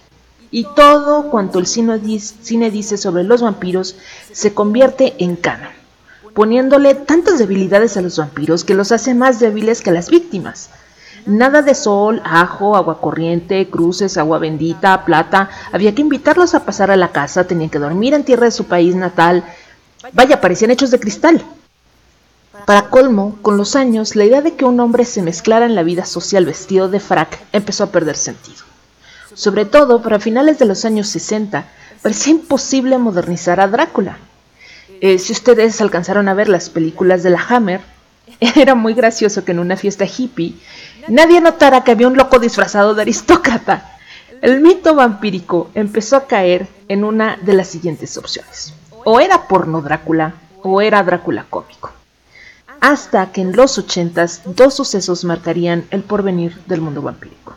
Y 0.51 0.67
todo 0.77 1.31
cuanto 1.31 1.59
el 1.59 1.67
cine 1.67 2.71
dice 2.71 2.97
sobre 2.97 3.25
los 3.25 3.43
vampiros 3.43 3.97
se 4.33 4.55
convierte 4.55 5.15
en 5.19 5.37
canon, 5.37 5.73
poniéndole 6.33 6.95
tantas 6.95 7.39
debilidades 7.39 7.97
a 7.97 8.03
los 8.03 8.19
vampiros 8.19 8.65
que 8.65 8.75
los 8.75 8.93
hace 8.93 9.15
más 9.15 9.41
débiles 9.41 9.81
que 9.81 9.91
las 9.91 10.11
víctimas. 10.11 10.71
Nada 11.27 11.63
de 11.63 11.75
sol, 11.75 12.21
ajo, 12.25 12.77
agua 12.77 13.01
corriente, 13.01 13.71
cruces, 13.71 14.19
agua 14.19 14.39
bendita, 14.39 15.07
plata. 15.07 15.49
Había 15.73 15.95
que 15.95 16.03
invitarlos 16.03 16.55
a 16.55 16.67
pasar 16.67 16.91
a 16.91 16.97
la 16.97 17.13
casa, 17.13 17.47
tenían 17.47 17.71
que 17.71 17.79
dormir 17.79 18.13
en 18.13 18.25
tierra 18.25 18.45
de 18.45 18.51
su 18.51 18.65
país 18.67 18.95
natal, 18.95 19.43
Vaya, 20.13 20.41
parecían 20.41 20.71
hechos 20.71 20.91
de 20.91 21.01
cristal. 21.01 21.45
Para 22.67 22.89
colmo, 22.89 23.39
con 23.43 23.57
los 23.57 23.77
años, 23.77 24.17
la 24.17 24.25
idea 24.25 24.41
de 24.41 24.55
que 24.55 24.65
un 24.65 24.81
hombre 24.81 25.05
se 25.05 25.23
mezclara 25.23 25.67
en 25.67 25.75
la 25.75 25.83
vida 25.83 26.05
social 26.05 26.47
vestido 26.47 26.89
de 26.89 27.01
frac 27.01 27.39
empezó 27.53 27.85
a 27.85 27.91
perder 27.91 28.17
sentido. 28.17 28.65
Sobre 29.35 29.65
todo, 29.65 30.01
para 30.01 30.21
finales 30.21 30.59
de 30.59 30.65
los 30.65 30.85
años 30.85 31.09
60, 31.09 31.67
parecía 32.01 32.33
imposible 32.33 32.97
modernizar 32.99 33.61
a 33.61 33.69
Drácula. 33.69 34.19
Eh, 35.01 35.19
si 35.19 35.33
ustedes 35.33 35.81
alcanzaron 35.81 36.29
a 36.29 36.35
ver 36.35 36.49
las 36.49 36.71
películas 36.71 37.23
de 37.23 37.31
la 37.31 37.45
Hammer, 37.49 37.81
era 38.57 38.75
muy 38.75 38.95
gracioso 38.95 39.45
que 39.45 39.53
en 39.53 39.59
una 39.59 39.77
fiesta 39.77 40.07
hippie 40.07 40.55
nadie 41.09 41.41
notara 41.41 41.85
que 41.85 41.91
había 41.91 42.09
un 42.09 42.17
loco 42.17 42.39
disfrazado 42.39 42.95
de 42.95 43.03
aristócrata. 43.03 43.99
El 44.41 44.61
mito 44.61 44.95
vampírico 44.95 45.71
empezó 45.75 46.17
a 46.17 46.27
caer 46.27 46.69
en 46.89 47.05
una 47.05 47.37
de 47.43 47.55
las 47.55 47.69
siguientes 47.69 48.17
opciones. 48.17 48.75
O 49.07 49.21
era 49.21 49.47
porno 49.49 49.83
Drácula 49.83 50.33
o 50.63 50.81
era 50.81 51.03
Drácula 51.03 51.45
cómico. 51.51 51.93
Hasta 52.81 53.33
que 53.33 53.43
en 53.43 53.55
los 53.55 53.77
ochentas 53.77 54.41
dos 54.47 54.73
sucesos 54.73 55.25
marcarían 55.25 55.85
el 55.91 56.03
porvenir 56.03 56.57
del 56.65 56.81
mundo 56.81 57.03
vampírico. 57.03 57.55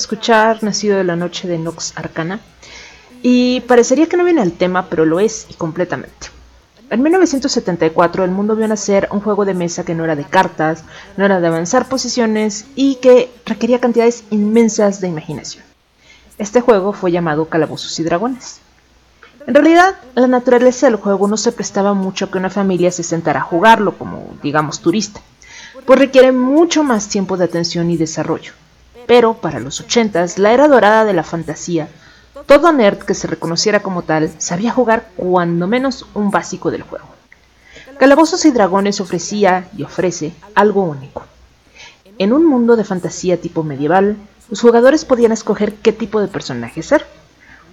Escuchar 0.00 0.62
Nacido 0.62 0.96
de 0.96 1.04
la 1.04 1.16
Noche 1.16 1.46
de 1.46 1.58
Nox 1.58 1.92
Arcana. 1.96 2.40
Y 3.22 3.60
parecería 3.62 4.06
que 4.06 4.16
no 4.16 4.24
viene 4.24 4.40
al 4.40 4.52
tema, 4.52 4.86
pero 4.88 5.04
lo 5.04 5.20
es 5.20 5.46
y 5.48 5.54
completamente. 5.54 6.28
En 6.90 7.02
1974 7.02 8.24
el 8.24 8.32
mundo 8.32 8.56
vio 8.56 8.66
nacer 8.66 9.08
un 9.12 9.20
juego 9.20 9.44
de 9.44 9.54
mesa 9.54 9.84
que 9.84 9.94
no 9.94 10.04
era 10.04 10.16
de 10.16 10.24
cartas, 10.24 10.82
no 11.16 11.24
era 11.24 11.38
de 11.38 11.46
avanzar 11.46 11.88
posiciones 11.88 12.66
y 12.74 12.96
que 12.96 13.30
requería 13.46 13.78
cantidades 13.78 14.24
inmensas 14.30 15.00
de 15.00 15.06
imaginación. 15.06 15.62
Este 16.38 16.60
juego 16.60 16.92
fue 16.92 17.12
llamado 17.12 17.48
Calabozos 17.48 17.96
y 18.00 18.02
Dragones. 18.02 18.60
En 19.46 19.54
realidad, 19.54 19.94
la 20.16 20.26
naturaleza 20.26 20.86
del 20.86 20.96
juego 20.96 21.28
no 21.28 21.36
se 21.36 21.52
prestaba 21.52 21.94
mucho 21.94 22.24
a 22.24 22.30
que 22.30 22.38
una 22.38 22.50
familia 22.50 22.90
se 22.90 23.04
sentara 23.04 23.40
a 23.40 23.44
jugarlo 23.44 23.96
como, 23.96 24.34
digamos, 24.42 24.80
turista, 24.80 25.20
pues 25.86 25.98
requiere 25.98 26.32
mucho 26.32 26.82
más 26.82 27.08
tiempo 27.08 27.36
de 27.36 27.44
atención 27.44 27.90
y 27.90 27.96
desarrollo. 27.96 28.52
Pero 29.06 29.34
para 29.34 29.60
los 29.60 29.80
ochentas, 29.80 30.38
la 30.38 30.52
era 30.52 30.68
dorada 30.68 31.04
de 31.04 31.12
la 31.12 31.24
fantasía, 31.24 31.88
todo 32.46 32.72
nerd 32.72 32.98
que 32.98 33.14
se 33.14 33.26
reconociera 33.26 33.80
como 33.80 34.02
tal 34.02 34.30
sabía 34.38 34.72
jugar 34.72 35.08
cuando 35.16 35.66
menos 35.66 36.06
un 36.14 36.30
básico 36.30 36.70
del 36.70 36.82
juego. 36.82 37.06
Calabozos 37.98 38.44
y 38.44 38.50
Dragones 38.50 39.00
ofrecía 39.00 39.68
y 39.76 39.82
ofrece 39.82 40.32
algo 40.54 40.82
único. 40.82 41.24
En 42.18 42.32
un 42.32 42.46
mundo 42.46 42.76
de 42.76 42.84
fantasía 42.84 43.40
tipo 43.40 43.62
medieval, 43.62 44.16
los 44.48 44.60
jugadores 44.60 45.04
podían 45.04 45.32
escoger 45.32 45.74
qué 45.74 45.92
tipo 45.92 46.20
de 46.20 46.28
personaje 46.28 46.82
ser. 46.82 47.06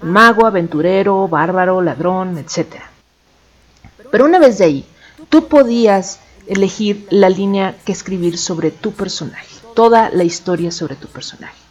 Mago, 0.02 0.46
aventurero, 0.46 1.28
bárbaro, 1.28 1.82
ladrón, 1.82 2.38
etc. 2.38 2.76
Pero 4.12 4.26
una 4.26 4.38
vez 4.38 4.58
de 4.58 4.66
ahí, 4.66 4.86
tú 5.30 5.48
podías 5.48 6.20
elegir 6.46 7.08
la 7.10 7.30
línea 7.30 7.76
que 7.86 7.92
escribir 7.92 8.38
sobre 8.38 8.70
tu 8.72 8.92
personaje 8.92 9.57
toda 9.78 10.10
la 10.10 10.24
historia 10.24 10.72
sobre 10.72 10.96
tu 10.96 11.08
personaje. 11.08 11.62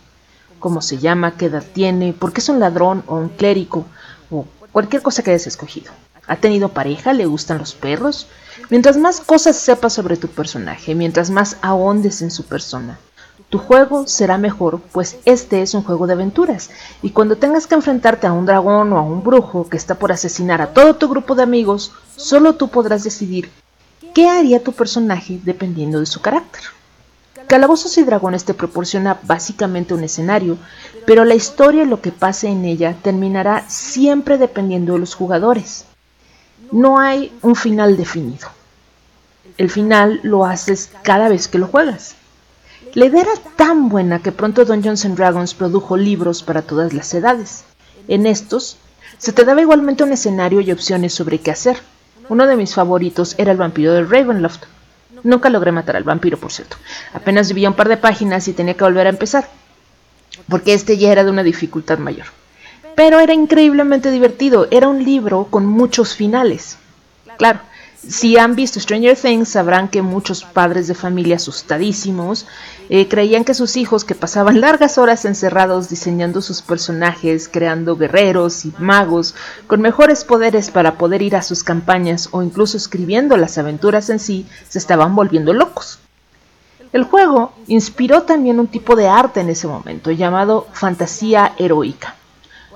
Cómo 0.61 0.81
se 0.81 0.99
llama, 0.99 1.37
qué 1.37 1.47
edad 1.47 1.65
tiene, 1.75 2.13
por 2.13 2.33
qué 2.33 2.39
es 2.39 2.49
un 2.49 2.61
ladrón 2.61 3.03
o 3.09 3.17
un 3.17 3.31
clérigo, 3.31 3.85
o 4.31 4.47
cualquier 4.71 5.03
cosa 5.03 5.25
que 5.25 5.31
hayas 5.33 5.49
escogido. 5.49 5.91
¿Ha 6.29 6.37
tenido 6.37 6.69
pareja? 6.69 7.13
¿Le 7.13 7.27
gustan 7.27 7.59
los 7.59 7.75
perros? 7.75 8.29
Mientras 8.71 8.97
más 8.97 9.19
cosas 9.19 9.57
sepas 9.57 9.93
sobre 9.93 10.17
tu 10.17 10.29
personaje, 10.29 10.95
mientras 10.95 11.31
más 11.31 11.57
ahondes 11.63 12.23
en 12.23 12.31
su 12.31 12.45
persona, 12.45 12.97
Tu 13.51 13.59
juego 13.59 14.07
será 14.07 14.39
mejor, 14.39 14.81
pues 14.93 15.17
este 15.25 15.63
es 15.63 15.75
un 15.75 15.83
juego 15.83 16.07
de 16.07 16.13
aventuras, 16.13 16.71
y 17.03 17.11
cuando 17.11 17.37
tengas 17.37 17.67
que 17.67 17.75
enfrentarte 17.75 18.29
a 18.29 18.33
un 18.33 18.47
dragón 18.47 18.93
o 18.93 18.99
a 18.99 19.03
un 19.03 19.25
brujo 19.25 19.69
que 19.69 19.77
está 19.77 19.97
por 19.97 20.13
asesinar 20.13 20.63
a 20.63 20.73
todo 20.73 20.95
tu 20.95 21.09
grupo 21.09 21.35
de 21.35 21.43
amigos, 21.43 21.93
solo 22.17 22.55
tú 22.55 22.69
podrás 22.69 23.03
decidir 23.03 23.51
qué 24.15 24.29
haría 24.29 24.63
tu 24.63 24.73
personaje 24.73 25.41
dependiendo 25.43 25.99
de 25.99 26.07
su 26.07 26.21
carácter. 26.21 26.63
Calabozos 27.47 27.97
y 27.97 28.03
Dragones 28.03 28.45
te 28.45 28.55
proporciona 28.55 29.21
básicamente 29.23 29.95
un 29.95 30.03
escenario, 30.03 30.59
pero 31.07 31.25
la 31.25 31.37
historia 31.37 31.85
y 31.85 31.87
lo 31.87 32.01
que 32.01 32.11
pase 32.11 32.49
en 32.49 32.65
ella 32.65 32.97
terminará 33.03 33.65
siempre 33.69 34.37
dependiendo 34.37 34.95
de 34.95 34.99
los 34.99 35.15
jugadores. 35.15 35.85
No 36.73 36.99
hay 36.99 37.33
un 37.43 37.55
final 37.55 37.97
definido. 37.97 38.49
El 39.59 39.71
final 39.71 40.19
lo 40.25 40.45
haces 40.45 40.91
cada 41.03 41.29
vez 41.29 41.47
que 41.47 41.59
lo 41.59 41.69
juegas. 41.69 42.17
La 42.95 43.07
idea 43.07 43.23
era 43.23 43.33
tan 43.57 43.89
buena 43.89 44.19
que 44.21 44.33
pronto 44.33 44.65
Dungeons 44.65 45.15
Dragons 45.15 45.55
produjo 45.55 45.97
libros 45.97 46.43
para 46.43 46.63
todas 46.63 46.93
las 46.93 47.15
edades. 47.15 47.65
En 48.09 48.27
estos, 48.27 48.77
se 49.19 49.33
te 49.33 49.45
daba 49.45 49.61
igualmente 49.61 50.03
un 50.03 50.13
escenario 50.13 50.61
y 50.61 50.73
opciones 50.73 51.15
sobre 51.15 51.39
qué 51.39 51.53
hacer. 51.53 51.79
Uno 52.29 52.47
de 52.47 52.57
mis 52.57 52.75
favoritos 52.75 53.37
era 53.39 53.53
el 53.53 53.59
vampiro 53.59 53.93
de 53.93 54.05
Ravenloft, 54.05 54.65
Nunca 55.23 55.51
logré 55.51 55.73
matar 55.73 55.97
al 55.97 56.05
vampiro, 56.05 56.39
por 56.39 56.53
cierto. 56.53 56.77
Apenas 57.13 57.49
vivía 57.49 57.69
un 57.69 57.77
par 57.77 57.89
de 57.89 57.97
páginas 57.97 58.49
y 58.49 58.53
tenía 58.53 58.75
que 58.75 58.85
volver 58.85 59.07
a 59.07 59.11
empezar, 59.11 59.49
porque 60.49 60.75
este 60.75 60.99
ya 60.99 61.13
era 61.13 61.25
de 61.25 61.31
una 61.31 61.43
dificultad 61.43 61.99
mayor. 61.99 62.27
Pero 62.95 63.21
era 63.21 63.35
increíblemente 63.35 64.11
divertido, 64.11 64.69
era 64.71 64.89
un 64.89 65.05
libro 65.05 65.49
con 65.51 65.67
muchos 65.67 66.15
finales. 66.15 66.79
Claro, 67.37 67.61
si 68.09 68.37
han 68.37 68.55
visto 68.55 68.79
Stranger 68.79 69.17
Things 69.17 69.49
sabrán 69.49 69.89
que 69.89 70.03
muchos 70.03 70.45
padres 70.45 70.87
de 70.87 70.95
familia 70.95 71.37
asustadísimos 71.37 72.47
eh, 72.89 73.09
creían 73.09 73.45
que 73.45 73.55
sus 73.55 73.77
hijos 73.77 74.05
que 74.05 74.15
pasaban 74.15 74.61
largas 74.61 74.97
horas 74.99 75.25
encerrados 75.25 75.89
diseñando 75.89 76.41
sus 76.41 76.63
personajes, 76.63 77.49
creando 77.49 77.97
guerreros 77.97 78.65
y 78.65 78.73
magos 78.79 79.35
con 79.67 79.81
mejores 79.81 80.25
poderes 80.25 80.71
para 80.71 80.99
poder 80.99 81.23
ir 81.23 81.35
a 81.37 81.43
sus 81.43 81.65
campañas 81.65 82.29
o 82.31 82.43
incluso 82.43 82.77
escribiendo 82.77 83.37
las 83.37 83.59
aventuras 83.59 84.09
en 84.11 84.21
sí, 84.21 84.47
se 84.69 84.79
estaban 84.79 85.17
volviendo 85.17 85.53
locos. 85.53 85.99
El 86.93 87.05
juego 87.05 87.53
inspiró 87.67 88.23
también 88.23 88.61
un 88.61 88.69
tipo 88.69 88.95
de 88.95 89.09
arte 89.09 89.41
en 89.41 89.51
ese 89.51 89.67
momento 89.67 90.13
llamado 90.13 90.69
fantasía 90.73 91.55
heroica. 91.59 92.15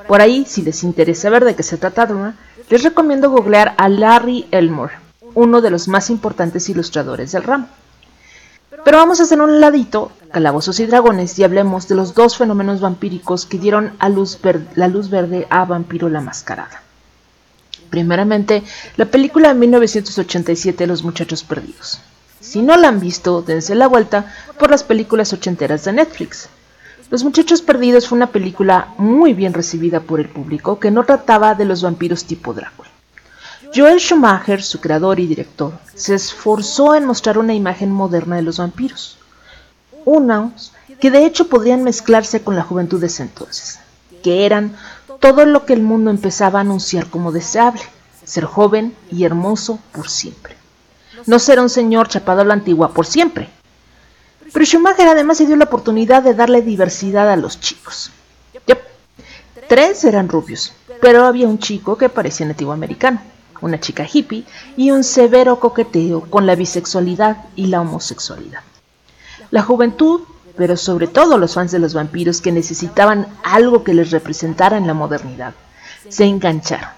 Por 0.08 0.20
ahí, 0.20 0.44
si 0.46 0.62
les 0.62 0.82
interesa 0.82 1.30
ver 1.30 1.44
de 1.44 1.54
qué 1.54 1.62
se 1.62 1.76
trata, 1.76 2.08
les 2.68 2.82
recomiendo 2.82 3.30
googlear 3.30 3.74
a 3.76 3.88
Larry 3.88 4.48
Elmore 4.50 4.99
uno 5.34 5.60
de 5.60 5.70
los 5.70 5.88
más 5.88 6.10
importantes 6.10 6.68
ilustradores 6.68 7.32
del 7.32 7.44
ramo. 7.44 7.68
Pero 8.84 8.98
vamos 8.98 9.20
a 9.20 9.24
hacer 9.24 9.40
un 9.40 9.60
ladito, 9.60 10.10
Calabozos 10.32 10.80
y 10.80 10.86
Dragones, 10.86 11.38
y 11.38 11.44
hablemos 11.44 11.88
de 11.88 11.96
los 11.96 12.14
dos 12.14 12.36
fenómenos 12.36 12.80
vampíricos 12.80 13.44
que 13.44 13.58
dieron 13.58 13.92
la 14.00 14.08
luz 14.88 15.10
verde 15.10 15.46
a 15.50 15.64
Vampiro 15.64 16.08
la 16.08 16.20
Mascarada. 16.20 16.82
Primeramente, 17.90 18.62
la 18.96 19.06
película 19.06 19.48
de 19.48 19.54
1987 19.54 20.86
Los 20.86 21.02
Muchachos 21.02 21.42
Perdidos. 21.42 22.00
Si 22.40 22.62
no 22.62 22.76
la 22.76 22.88
han 22.88 23.00
visto, 23.00 23.42
dense 23.42 23.74
la 23.74 23.88
vuelta 23.88 24.32
por 24.58 24.70
las 24.70 24.84
películas 24.84 25.32
ochenteras 25.32 25.84
de 25.84 25.92
Netflix. 25.92 26.48
Los 27.10 27.24
Muchachos 27.24 27.62
Perdidos 27.62 28.06
fue 28.06 28.16
una 28.16 28.28
película 28.28 28.94
muy 28.96 29.34
bien 29.34 29.52
recibida 29.52 30.00
por 30.00 30.20
el 30.20 30.28
público 30.28 30.78
que 30.78 30.92
no 30.92 31.04
trataba 31.04 31.56
de 31.56 31.64
los 31.64 31.82
vampiros 31.82 32.24
tipo 32.24 32.54
Drácula. 32.54 32.89
Joel 33.72 34.00
Schumacher, 34.00 34.62
su 34.62 34.80
creador 34.80 35.20
y 35.20 35.28
director, 35.28 35.72
se 35.94 36.14
esforzó 36.16 36.96
en 36.96 37.04
mostrar 37.04 37.38
una 37.38 37.54
imagen 37.54 37.92
moderna 37.92 38.36
de 38.36 38.42
los 38.42 38.58
vampiros, 38.58 39.16
unos 40.04 40.72
que 41.00 41.10
de 41.10 41.24
hecho 41.24 41.48
podrían 41.48 41.84
mezclarse 41.84 42.42
con 42.42 42.56
la 42.56 42.64
juventud 42.64 43.00
de 43.00 43.06
ese 43.06 43.22
entonces, 43.22 43.78
que 44.24 44.44
eran 44.44 44.76
todo 45.20 45.46
lo 45.46 45.66
que 45.66 45.72
el 45.72 45.82
mundo 45.82 46.10
empezaba 46.10 46.58
a 46.58 46.62
anunciar 46.62 47.06
como 47.10 47.30
deseable, 47.30 47.82
ser 48.24 48.44
joven 48.44 48.94
y 49.12 49.24
hermoso 49.24 49.78
por 49.92 50.08
siempre. 50.08 50.56
No 51.26 51.38
ser 51.38 51.60
un 51.60 51.70
señor 51.70 52.08
chapado 52.08 52.40
a 52.40 52.44
la 52.44 52.54
antigua 52.54 52.92
por 52.92 53.06
siempre. 53.06 53.48
Pero 54.52 54.64
Schumacher 54.64 55.06
además 55.06 55.38
se 55.38 55.46
dio 55.46 55.54
la 55.54 55.66
oportunidad 55.66 56.24
de 56.24 56.34
darle 56.34 56.62
diversidad 56.62 57.30
a 57.30 57.36
los 57.36 57.60
chicos. 57.60 58.10
Tres 59.68 60.02
eran 60.02 60.28
rubios, 60.28 60.72
pero 61.00 61.24
había 61.24 61.46
un 61.46 61.60
chico 61.60 61.96
que 61.96 62.08
parecía 62.08 62.46
nativo 62.46 62.72
americano 62.72 63.20
una 63.60 63.80
chica 63.80 64.06
hippie 64.10 64.44
y 64.76 64.90
un 64.90 65.04
severo 65.04 65.60
coqueteo 65.60 66.22
con 66.22 66.46
la 66.46 66.54
bisexualidad 66.54 67.44
y 67.56 67.66
la 67.66 67.80
homosexualidad. 67.80 68.62
La 69.50 69.62
juventud, 69.62 70.22
pero 70.56 70.76
sobre 70.76 71.06
todo 71.06 71.38
los 71.38 71.54
fans 71.54 71.72
de 71.72 71.78
los 71.78 71.94
vampiros 71.94 72.40
que 72.40 72.52
necesitaban 72.52 73.26
algo 73.42 73.84
que 73.84 73.94
les 73.94 74.10
representara 74.10 74.76
en 74.76 74.86
la 74.86 74.94
modernidad, 74.94 75.54
se 76.08 76.24
engancharon. 76.24 76.90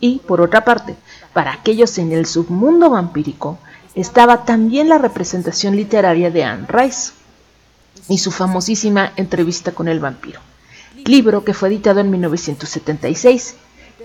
Y, 0.00 0.18
por 0.20 0.40
otra 0.40 0.64
parte, 0.64 0.96
para 1.32 1.52
aquellos 1.52 1.98
en 1.98 2.12
el 2.12 2.26
submundo 2.26 2.90
vampírico, 2.90 3.58
estaba 3.94 4.44
también 4.44 4.88
la 4.88 4.98
representación 4.98 5.76
literaria 5.76 6.30
de 6.30 6.44
Anne 6.44 6.66
Rice 6.68 7.12
y 8.08 8.18
su 8.18 8.30
famosísima 8.30 9.12
Entrevista 9.16 9.72
con 9.72 9.88
el 9.88 10.00
vampiro, 10.00 10.40
libro 11.04 11.44
que 11.44 11.54
fue 11.54 11.68
editado 11.68 12.00
en 12.00 12.10
1976 12.10 13.56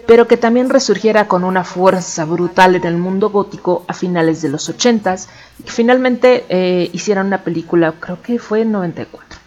pero 0.07 0.27
que 0.27 0.37
también 0.37 0.69
resurgiera 0.69 1.27
con 1.27 1.43
una 1.43 1.63
fuerza 1.63 2.25
brutal 2.25 2.75
en 2.75 2.85
el 2.85 2.97
mundo 2.97 3.29
gótico 3.29 3.83
a 3.87 3.93
finales 3.93 4.41
de 4.41 4.49
los 4.49 4.69
80 4.69 5.15
y 5.65 5.69
finalmente 5.69 6.45
eh, 6.49 6.89
hicieron 6.93 7.27
una 7.27 7.43
película, 7.43 7.93
creo 7.99 8.21
que 8.21 8.39
fue 8.39 8.61
en 8.61 8.71
94. 8.71 9.39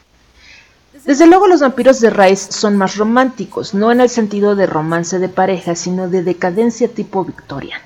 Desde 1.04 1.26
luego 1.26 1.46
los 1.46 1.60
vampiros 1.60 2.00
de 2.00 2.10
Rice 2.10 2.52
son 2.52 2.76
más 2.76 2.96
románticos, 2.96 3.72
no 3.72 3.90
en 3.90 4.00
el 4.00 4.10
sentido 4.10 4.56
de 4.56 4.66
romance 4.66 5.18
de 5.18 5.28
pareja, 5.28 5.74
sino 5.74 6.08
de 6.08 6.22
decadencia 6.22 6.88
tipo 6.88 7.24
victoriano. 7.24 7.84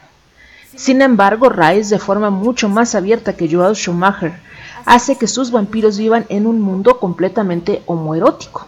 Sin 0.75 1.03
embargo, 1.03 1.49
Rice, 1.49 1.95
de 1.95 2.01
forma 2.01 2.31
mucho 2.31 2.69
más 2.69 2.95
abierta 2.95 3.37
que 3.37 3.49
Joel 3.49 3.77
Schumacher, 3.77 4.35
hace 4.87 5.17
que 5.17 5.29
sus 5.29 5.51
vampiros 5.51 5.99
vivan 5.99 6.27
en 6.31 6.47
un 6.47 6.61
mundo 6.61 6.99
completamente 6.99 7.83
homoerótico. 7.87 8.67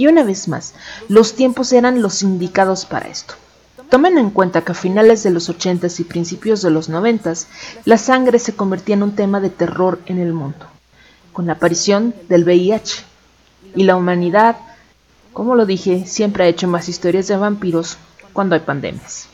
Y 0.00 0.06
una 0.06 0.22
vez 0.22 0.48
más, 0.48 0.72
los 1.08 1.34
tiempos 1.34 1.74
eran 1.74 2.00
los 2.00 2.22
indicados 2.22 2.86
para 2.86 3.10
esto. 3.10 3.34
Tomen 3.90 4.16
en 4.16 4.30
cuenta 4.30 4.62
que 4.62 4.72
a 4.72 4.74
finales 4.74 5.22
de 5.22 5.30
los 5.30 5.50
80s 5.50 6.00
y 6.00 6.04
principios 6.04 6.62
de 6.62 6.70
los 6.70 6.88
90s, 6.88 7.44
la 7.84 7.98
sangre 7.98 8.38
se 8.38 8.56
convertía 8.56 8.94
en 8.94 9.02
un 9.02 9.14
tema 9.14 9.40
de 9.40 9.50
terror 9.50 10.00
en 10.06 10.18
el 10.18 10.32
mundo, 10.32 10.64
con 11.34 11.46
la 11.46 11.52
aparición 11.52 12.14
del 12.30 12.44
VIH. 12.44 13.04
Y 13.74 13.82
la 13.82 13.96
humanidad, 13.96 14.56
como 15.34 15.54
lo 15.54 15.66
dije, 15.66 16.06
siempre 16.06 16.44
ha 16.44 16.48
hecho 16.48 16.66
más 16.66 16.88
historias 16.88 17.28
de 17.28 17.36
vampiros 17.36 17.98
cuando 18.32 18.54
hay 18.54 18.62
pandemias. 18.62 19.28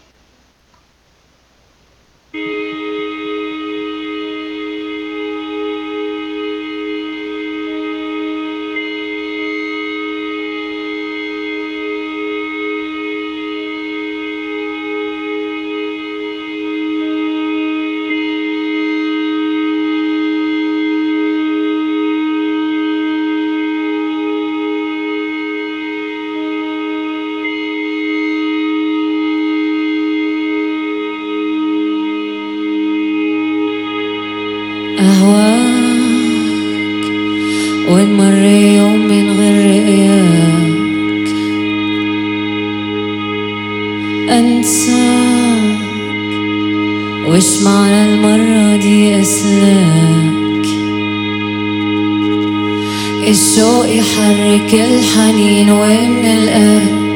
يحرك 53.75 54.75
الحنين 54.75 55.71
ومن 55.71 56.25
القلب 56.25 57.07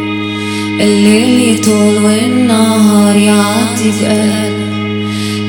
الليل 0.81 1.55
يطول 1.55 2.05
والنهار 2.05 3.17
يعاتب 3.17 3.95
قلب 4.05 4.61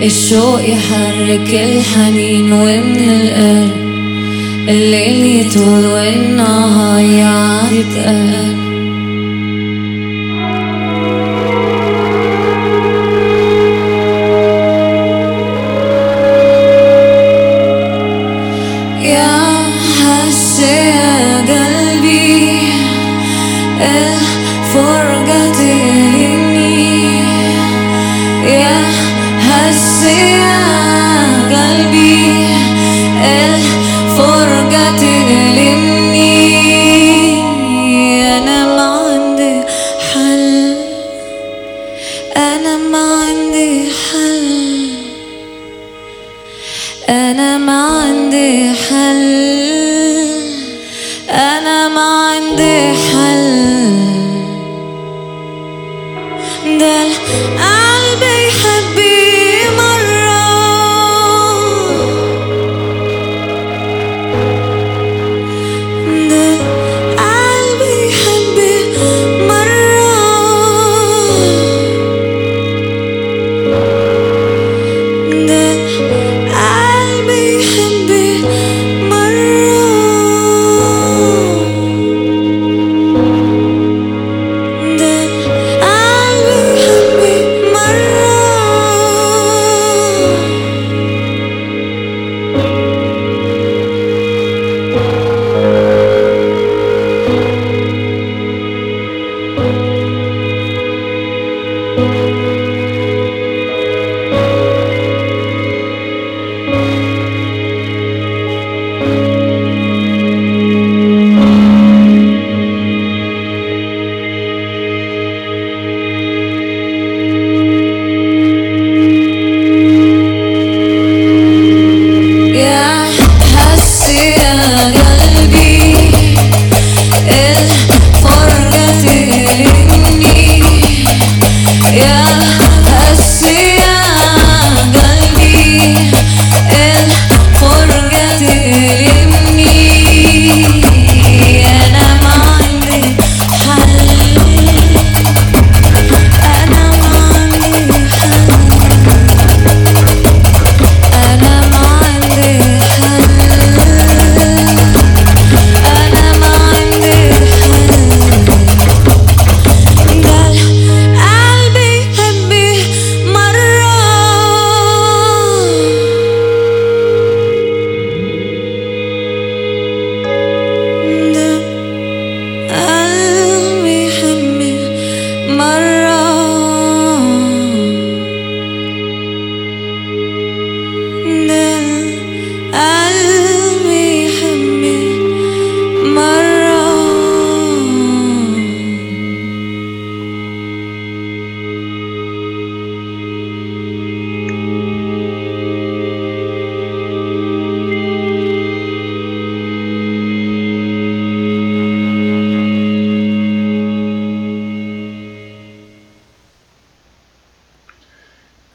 الشوق 0.03 0.61
يحرك 0.69 1.53
الحنين 1.53 2.53
ومن 2.53 3.09
القلب 3.21 3.71
الليل 4.69 5.45
يطول 5.45 5.85
والنهار 5.85 6.99
يعاتب 7.05 7.85
قلب 8.05 8.60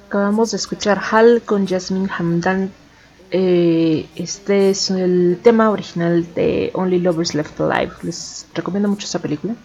Acabamos 0.07 0.53
de 0.53 0.59
escuchar 0.59 1.03
Hal 1.11 1.43
con 1.45 1.67
Jasmine 1.67 2.09
Hamdan. 2.17 2.71
Eh, 3.33 4.07
este 4.15 4.71
es 4.71 4.89
el 4.91 5.41
tema 5.43 5.71
original 5.71 6.33
de 6.33 6.71
Only 6.75 7.01
Lovers 7.01 7.35
Left 7.35 7.61
Alive. 7.61 7.93
Les 8.03 8.47
recomiendo 8.55 8.89
mucho 8.89 9.05
esa 9.05 9.19
película. 9.19 9.57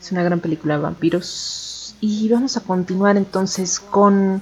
Es 0.00 0.12
una 0.12 0.22
gran 0.22 0.38
película 0.38 0.76
de 0.76 0.82
vampiros. 0.82 1.96
Y 2.00 2.28
vamos 2.28 2.56
a 2.56 2.60
continuar 2.60 3.16
entonces 3.16 3.80
con, 3.80 4.40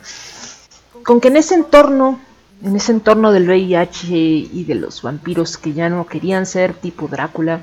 con 1.02 1.22
que 1.22 1.28
en 1.28 1.38
ese 1.38 1.54
entorno, 1.54 2.20
en 2.62 2.76
ese 2.76 2.92
entorno 2.92 3.32
del 3.32 3.48
VIH 3.48 4.06
y 4.08 4.64
de 4.64 4.74
los 4.74 5.00
vampiros 5.00 5.56
que 5.56 5.72
ya 5.72 5.88
no 5.88 6.06
querían 6.06 6.44
ser 6.44 6.74
tipo 6.74 7.08
Drácula, 7.08 7.62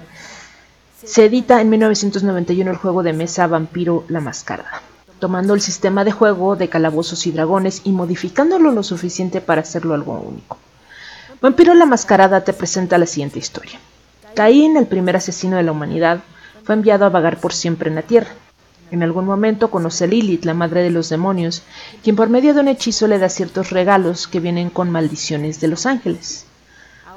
se 1.03 1.25
edita 1.25 1.61
en 1.61 1.69
1991 1.69 2.71
el 2.71 2.77
juego 2.77 3.03
de 3.03 3.13
mesa 3.13 3.45
Vampiro 3.45 4.03
la 4.07 4.19
Mascarada 4.19 4.81
tomando 5.21 5.53
el 5.53 5.61
sistema 5.61 6.03
de 6.03 6.11
juego 6.11 6.55
de 6.55 6.67
calabozos 6.67 7.27
y 7.27 7.31
dragones 7.31 7.81
y 7.83 7.91
modificándolo 7.91 8.71
lo 8.71 8.81
suficiente 8.81 9.39
para 9.39 9.61
hacerlo 9.61 9.93
algo 9.93 10.19
único. 10.19 10.57
Vampiro 11.39 11.75
la 11.75 11.85
Mascarada 11.85 12.43
te 12.43 12.53
presenta 12.53 12.97
la 12.97 13.05
siguiente 13.05 13.37
historia. 13.37 13.79
Caín, 14.33 14.77
el 14.77 14.87
primer 14.87 15.15
asesino 15.15 15.57
de 15.57 15.63
la 15.63 15.73
humanidad, 15.73 16.21
fue 16.63 16.73
enviado 16.73 17.05
a 17.05 17.09
vagar 17.09 17.39
por 17.39 17.53
siempre 17.53 17.89
en 17.89 17.95
la 17.95 18.01
Tierra. 18.01 18.31
En 18.89 19.03
algún 19.03 19.25
momento 19.25 19.69
conoce 19.69 20.05
a 20.05 20.07
Lilith, 20.07 20.43
la 20.43 20.55
madre 20.55 20.81
de 20.81 20.89
los 20.89 21.09
demonios, 21.09 21.61
quien 22.03 22.15
por 22.15 22.29
medio 22.29 22.55
de 22.55 22.61
un 22.61 22.67
hechizo 22.67 23.07
le 23.07 23.19
da 23.19 23.29
ciertos 23.29 23.69
regalos 23.69 24.27
que 24.27 24.39
vienen 24.39 24.71
con 24.71 24.89
maldiciones 24.89 25.61
de 25.61 25.67
los 25.67 25.85
ángeles. 25.85 26.45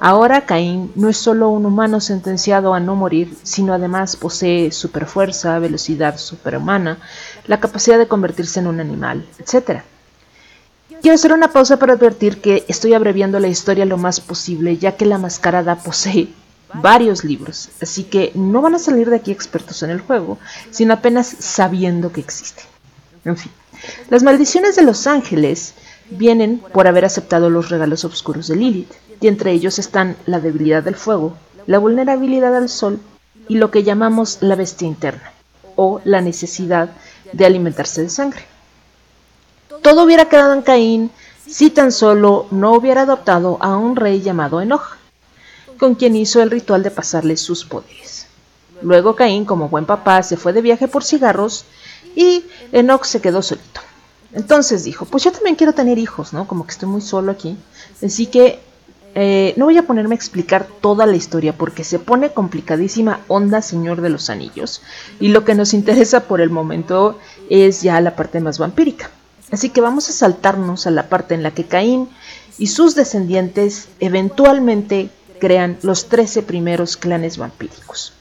Ahora 0.00 0.46
Caín 0.46 0.92
no 0.94 1.08
es 1.08 1.16
solo 1.16 1.48
un 1.48 1.66
humano 1.66 2.00
sentenciado 2.00 2.74
a 2.74 2.80
no 2.80 2.94
morir, 2.94 3.36
sino 3.42 3.72
además 3.74 4.16
posee 4.16 4.72
superfuerza, 4.72 5.58
velocidad 5.58 6.18
superhumana, 6.18 6.98
la 7.46 7.60
capacidad 7.60 7.98
de 7.98 8.08
convertirse 8.08 8.60
en 8.60 8.66
un 8.66 8.80
animal, 8.80 9.26
etc. 9.38 9.82
Quiero 11.00 11.14
hacer 11.14 11.32
una 11.32 11.52
pausa 11.52 11.78
para 11.78 11.94
advertir 11.94 12.40
que 12.40 12.64
estoy 12.68 12.94
abreviando 12.94 13.40
la 13.40 13.48
historia 13.48 13.84
lo 13.84 13.96
más 13.96 14.20
posible, 14.20 14.78
ya 14.78 14.96
que 14.96 15.06
la 15.06 15.18
mascarada 15.18 15.76
posee 15.76 16.28
varios 16.74 17.24
libros, 17.24 17.70
así 17.80 18.04
que 18.04 18.32
no 18.34 18.60
van 18.60 18.74
a 18.74 18.78
salir 18.78 19.08
de 19.08 19.16
aquí 19.16 19.30
expertos 19.30 19.82
en 19.82 19.90
el 19.90 20.00
juego, 20.00 20.38
sino 20.70 20.94
apenas 20.94 21.26
sabiendo 21.26 22.10
que 22.12 22.20
existe. 22.20 22.62
En 23.24 23.36
fin, 23.36 23.52
las 24.10 24.22
maldiciones 24.22 24.76
de 24.76 24.82
los 24.82 25.06
ángeles 25.06 25.74
vienen 26.10 26.62
por 26.72 26.86
haber 26.86 27.04
aceptado 27.04 27.48
los 27.50 27.70
regalos 27.70 28.04
oscuros 28.04 28.48
de 28.48 28.56
Lilith, 28.56 28.92
y 29.24 29.28
entre 29.28 29.52
ellos 29.52 29.78
están 29.78 30.18
la 30.26 30.38
debilidad 30.38 30.82
del 30.82 30.96
fuego, 30.96 31.34
la 31.64 31.78
vulnerabilidad 31.78 32.54
al 32.54 32.68
sol 32.68 33.00
y 33.48 33.56
lo 33.56 33.70
que 33.70 33.82
llamamos 33.82 34.36
la 34.42 34.54
bestia 34.54 34.86
interna, 34.86 35.32
o 35.76 36.02
la 36.04 36.20
necesidad 36.20 36.90
de 37.32 37.46
alimentarse 37.46 38.02
de 38.02 38.10
sangre. 38.10 38.44
Todo 39.80 40.04
hubiera 40.04 40.28
quedado 40.28 40.52
en 40.52 40.60
Caín 40.60 41.10
si 41.48 41.70
tan 41.70 41.90
solo 41.90 42.48
no 42.50 42.74
hubiera 42.74 43.00
adoptado 43.00 43.56
a 43.62 43.78
un 43.78 43.96
rey 43.96 44.20
llamado 44.20 44.60
Enoch, 44.60 44.98
con 45.78 45.94
quien 45.94 46.16
hizo 46.16 46.42
el 46.42 46.50
ritual 46.50 46.82
de 46.82 46.90
pasarle 46.90 47.38
sus 47.38 47.64
poderes. 47.64 48.26
Luego 48.82 49.16
Caín, 49.16 49.46
como 49.46 49.70
buen 49.70 49.86
papá, 49.86 50.22
se 50.22 50.36
fue 50.36 50.52
de 50.52 50.60
viaje 50.60 50.86
por 50.86 51.02
cigarros 51.02 51.64
y 52.14 52.44
Enoch 52.72 53.04
se 53.04 53.22
quedó 53.22 53.40
solito. 53.40 53.80
Entonces 54.34 54.84
dijo, 54.84 55.06
pues 55.06 55.24
yo 55.24 55.32
también 55.32 55.56
quiero 55.56 55.72
tener 55.72 55.96
hijos, 55.96 56.34
¿no? 56.34 56.46
Como 56.46 56.66
que 56.66 56.72
estoy 56.72 56.90
muy 56.90 57.00
solo 57.00 57.32
aquí. 57.32 57.56
Así 58.02 58.26
que 58.26 58.60
eh, 59.14 59.54
no 59.56 59.66
voy 59.66 59.78
a 59.78 59.86
ponerme 59.86 60.14
a 60.14 60.16
explicar 60.16 60.66
toda 60.80 61.06
la 61.06 61.14
historia 61.14 61.52
porque 61.56 61.84
se 61.84 62.00
pone 62.00 62.32
complicadísima 62.32 63.20
onda 63.28 63.62
Señor 63.62 64.00
de 64.00 64.10
los 64.10 64.28
Anillos. 64.28 64.82
Y 65.20 65.28
lo 65.28 65.44
que 65.44 65.54
nos 65.54 65.72
interesa 65.72 66.24
por 66.24 66.40
el 66.40 66.50
momento 66.50 67.18
es 67.48 67.82
ya 67.82 68.00
la 68.00 68.16
parte 68.16 68.40
más 68.40 68.58
vampírica. 68.58 69.10
Así 69.52 69.68
que 69.68 69.80
vamos 69.80 70.08
a 70.08 70.12
saltarnos 70.12 70.86
a 70.86 70.90
la 70.90 71.08
parte 71.08 71.34
en 71.34 71.42
la 71.44 71.52
que 71.52 71.64
Caín 71.64 72.08
y 72.58 72.68
sus 72.68 72.94
descendientes 72.96 73.88
eventualmente 74.00 75.10
crean 75.38 75.78
los 75.82 76.08
13 76.08 76.42
primeros 76.42 76.96
clanes 76.96 77.38
vampíricos. 77.38 78.12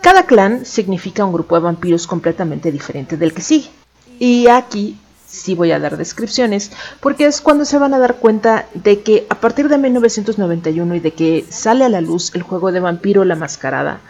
Cada 0.00 0.24
clan 0.24 0.64
significa 0.64 1.24
un 1.24 1.32
grupo 1.32 1.56
de 1.56 1.62
vampiros 1.62 2.06
completamente 2.06 2.70
diferente 2.70 3.16
del 3.16 3.34
que 3.34 3.42
sigue. 3.42 3.70
Y 4.18 4.46
aquí 4.46 4.98
sí 5.30 5.54
voy 5.54 5.72
a 5.72 5.78
dar 5.78 5.96
descripciones, 5.96 6.72
porque 7.00 7.26
es 7.26 7.40
cuando 7.40 7.64
se 7.64 7.78
van 7.78 7.94
a 7.94 7.98
dar 7.98 8.16
cuenta 8.16 8.66
de 8.74 9.02
que 9.02 9.26
a 9.30 9.36
partir 9.36 9.68
de 9.68 9.78
1991 9.78 10.94
y 10.96 11.00
de 11.00 11.12
que 11.12 11.44
sale 11.48 11.84
a 11.84 11.88
la 11.88 12.00
luz 12.00 12.32
el 12.34 12.42
juego 12.42 12.72
de 12.72 12.80
vampiro 12.80 13.24
La 13.24 13.36
Mascarada, 13.36 14.00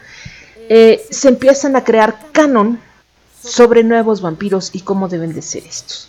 eh, 0.68 1.02
se 1.10 1.28
empiezan 1.28 1.76
a 1.76 1.84
crear 1.84 2.18
canon 2.32 2.80
sobre 3.42 3.82
nuevos 3.82 4.20
vampiros 4.20 4.70
y 4.72 4.80
cómo 4.80 5.08
deben 5.08 5.34
de 5.34 5.42
ser 5.42 5.64
estos. 5.64 6.08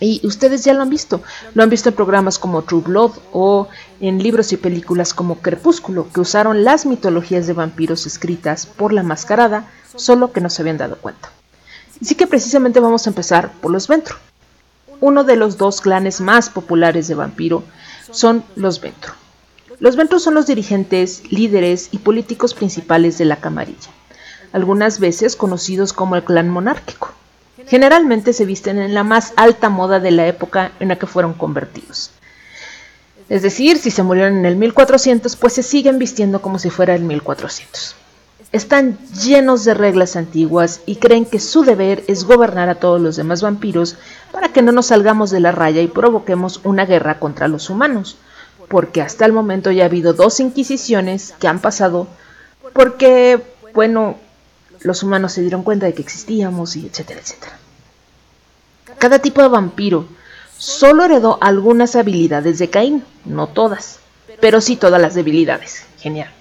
Y 0.00 0.24
ustedes 0.26 0.64
ya 0.64 0.74
lo 0.74 0.82
han 0.82 0.90
visto, 0.90 1.22
lo 1.54 1.62
han 1.62 1.70
visto 1.70 1.88
en 1.88 1.94
programas 1.94 2.38
como 2.38 2.62
True 2.62 2.82
Blood 2.82 3.12
o 3.32 3.68
en 4.00 4.22
libros 4.22 4.52
y 4.52 4.56
películas 4.56 5.12
como 5.12 5.40
Crepúsculo, 5.40 6.08
que 6.12 6.20
usaron 6.20 6.62
las 6.62 6.86
mitologías 6.86 7.46
de 7.46 7.54
vampiros 7.54 8.06
escritas 8.06 8.66
por 8.66 8.92
la 8.92 9.02
mascarada, 9.02 9.68
solo 9.96 10.32
que 10.32 10.40
no 10.40 10.50
se 10.50 10.62
habían 10.62 10.78
dado 10.78 10.98
cuenta. 10.98 11.30
Así 12.00 12.14
que 12.14 12.26
precisamente 12.26 12.80
vamos 12.80 13.06
a 13.06 13.10
empezar 13.10 13.52
por 13.60 13.70
los 13.70 13.88
Ventru. 13.88 14.16
Uno 15.00 15.24
de 15.24 15.36
los 15.36 15.58
dos 15.58 15.80
clanes 15.80 16.20
más 16.20 16.50
populares 16.50 17.08
de 17.08 17.14
vampiro 17.14 17.62
son 18.10 18.44
los 18.56 18.80
Ventru. 18.80 19.12
Los 19.80 19.96
Ventru 19.96 20.18
son 20.18 20.34
los 20.34 20.46
dirigentes, 20.46 21.30
líderes 21.30 21.88
y 21.92 21.98
políticos 21.98 22.54
principales 22.54 23.16
de 23.18 23.24
la 23.24 23.36
camarilla, 23.36 23.90
algunas 24.52 24.98
veces 24.98 25.36
conocidos 25.36 25.92
como 25.92 26.16
el 26.16 26.24
clan 26.24 26.48
monárquico. 26.48 27.12
Generalmente 27.66 28.32
se 28.32 28.44
visten 28.44 28.78
en 28.78 28.94
la 28.94 29.04
más 29.04 29.32
alta 29.36 29.68
moda 29.68 30.00
de 30.00 30.10
la 30.10 30.26
época 30.26 30.72
en 30.80 30.88
la 30.88 30.96
que 30.96 31.06
fueron 31.06 31.34
convertidos. 31.34 32.10
Es 33.28 33.42
decir, 33.42 33.78
si 33.78 33.90
se 33.90 34.02
murieron 34.02 34.38
en 34.38 34.46
el 34.46 34.56
1400, 34.56 35.36
pues 35.36 35.52
se 35.52 35.62
siguen 35.62 35.98
vistiendo 35.98 36.40
como 36.40 36.58
si 36.58 36.70
fuera 36.70 36.94
el 36.94 37.02
1400. 37.02 37.94
Están 38.50 38.98
llenos 39.12 39.64
de 39.64 39.74
reglas 39.74 40.16
antiguas 40.16 40.80
y 40.86 40.96
creen 40.96 41.26
que 41.26 41.38
su 41.38 41.64
deber 41.64 42.02
es 42.08 42.24
gobernar 42.24 42.70
a 42.70 42.76
todos 42.76 42.98
los 42.98 43.16
demás 43.16 43.42
vampiros 43.42 43.96
para 44.32 44.48
que 44.48 44.62
no 44.62 44.72
nos 44.72 44.86
salgamos 44.86 45.30
de 45.30 45.40
la 45.40 45.52
raya 45.52 45.82
y 45.82 45.86
provoquemos 45.86 46.60
una 46.64 46.86
guerra 46.86 47.18
contra 47.18 47.46
los 47.46 47.68
humanos, 47.68 48.16
porque 48.68 49.02
hasta 49.02 49.26
el 49.26 49.34
momento 49.34 49.70
ya 49.70 49.82
ha 49.82 49.86
habido 49.86 50.14
dos 50.14 50.40
inquisiciones 50.40 51.34
que 51.38 51.46
han 51.46 51.58
pasado 51.58 52.06
porque, 52.72 53.42
bueno, 53.74 54.16
los 54.80 55.02
humanos 55.02 55.32
se 55.32 55.42
dieron 55.42 55.62
cuenta 55.62 55.84
de 55.84 55.92
que 55.92 56.02
existíamos 56.02 56.74
y 56.76 56.86
etcétera, 56.86 57.20
etcétera. 57.20 57.58
Cada 58.98 59.18
tipo 59.18 59.42
de 59.42 59.48
vampiro 59.48 60.06
solo 60.56 61.04
heredó 61.04 61.36
algunas 61.42 61.96
habilidades 61.96 62.58
de 62.58 62.70
Caín, 62.70 63.04
no 63.26 63.46
todas, 63.46 63.98
pero 64.40 64.62
sí 64.62 64.76
todas 64.76 65.02
las 65.02 65.14
debilidades. 65.14 65.84
Genial. 65.98 66.37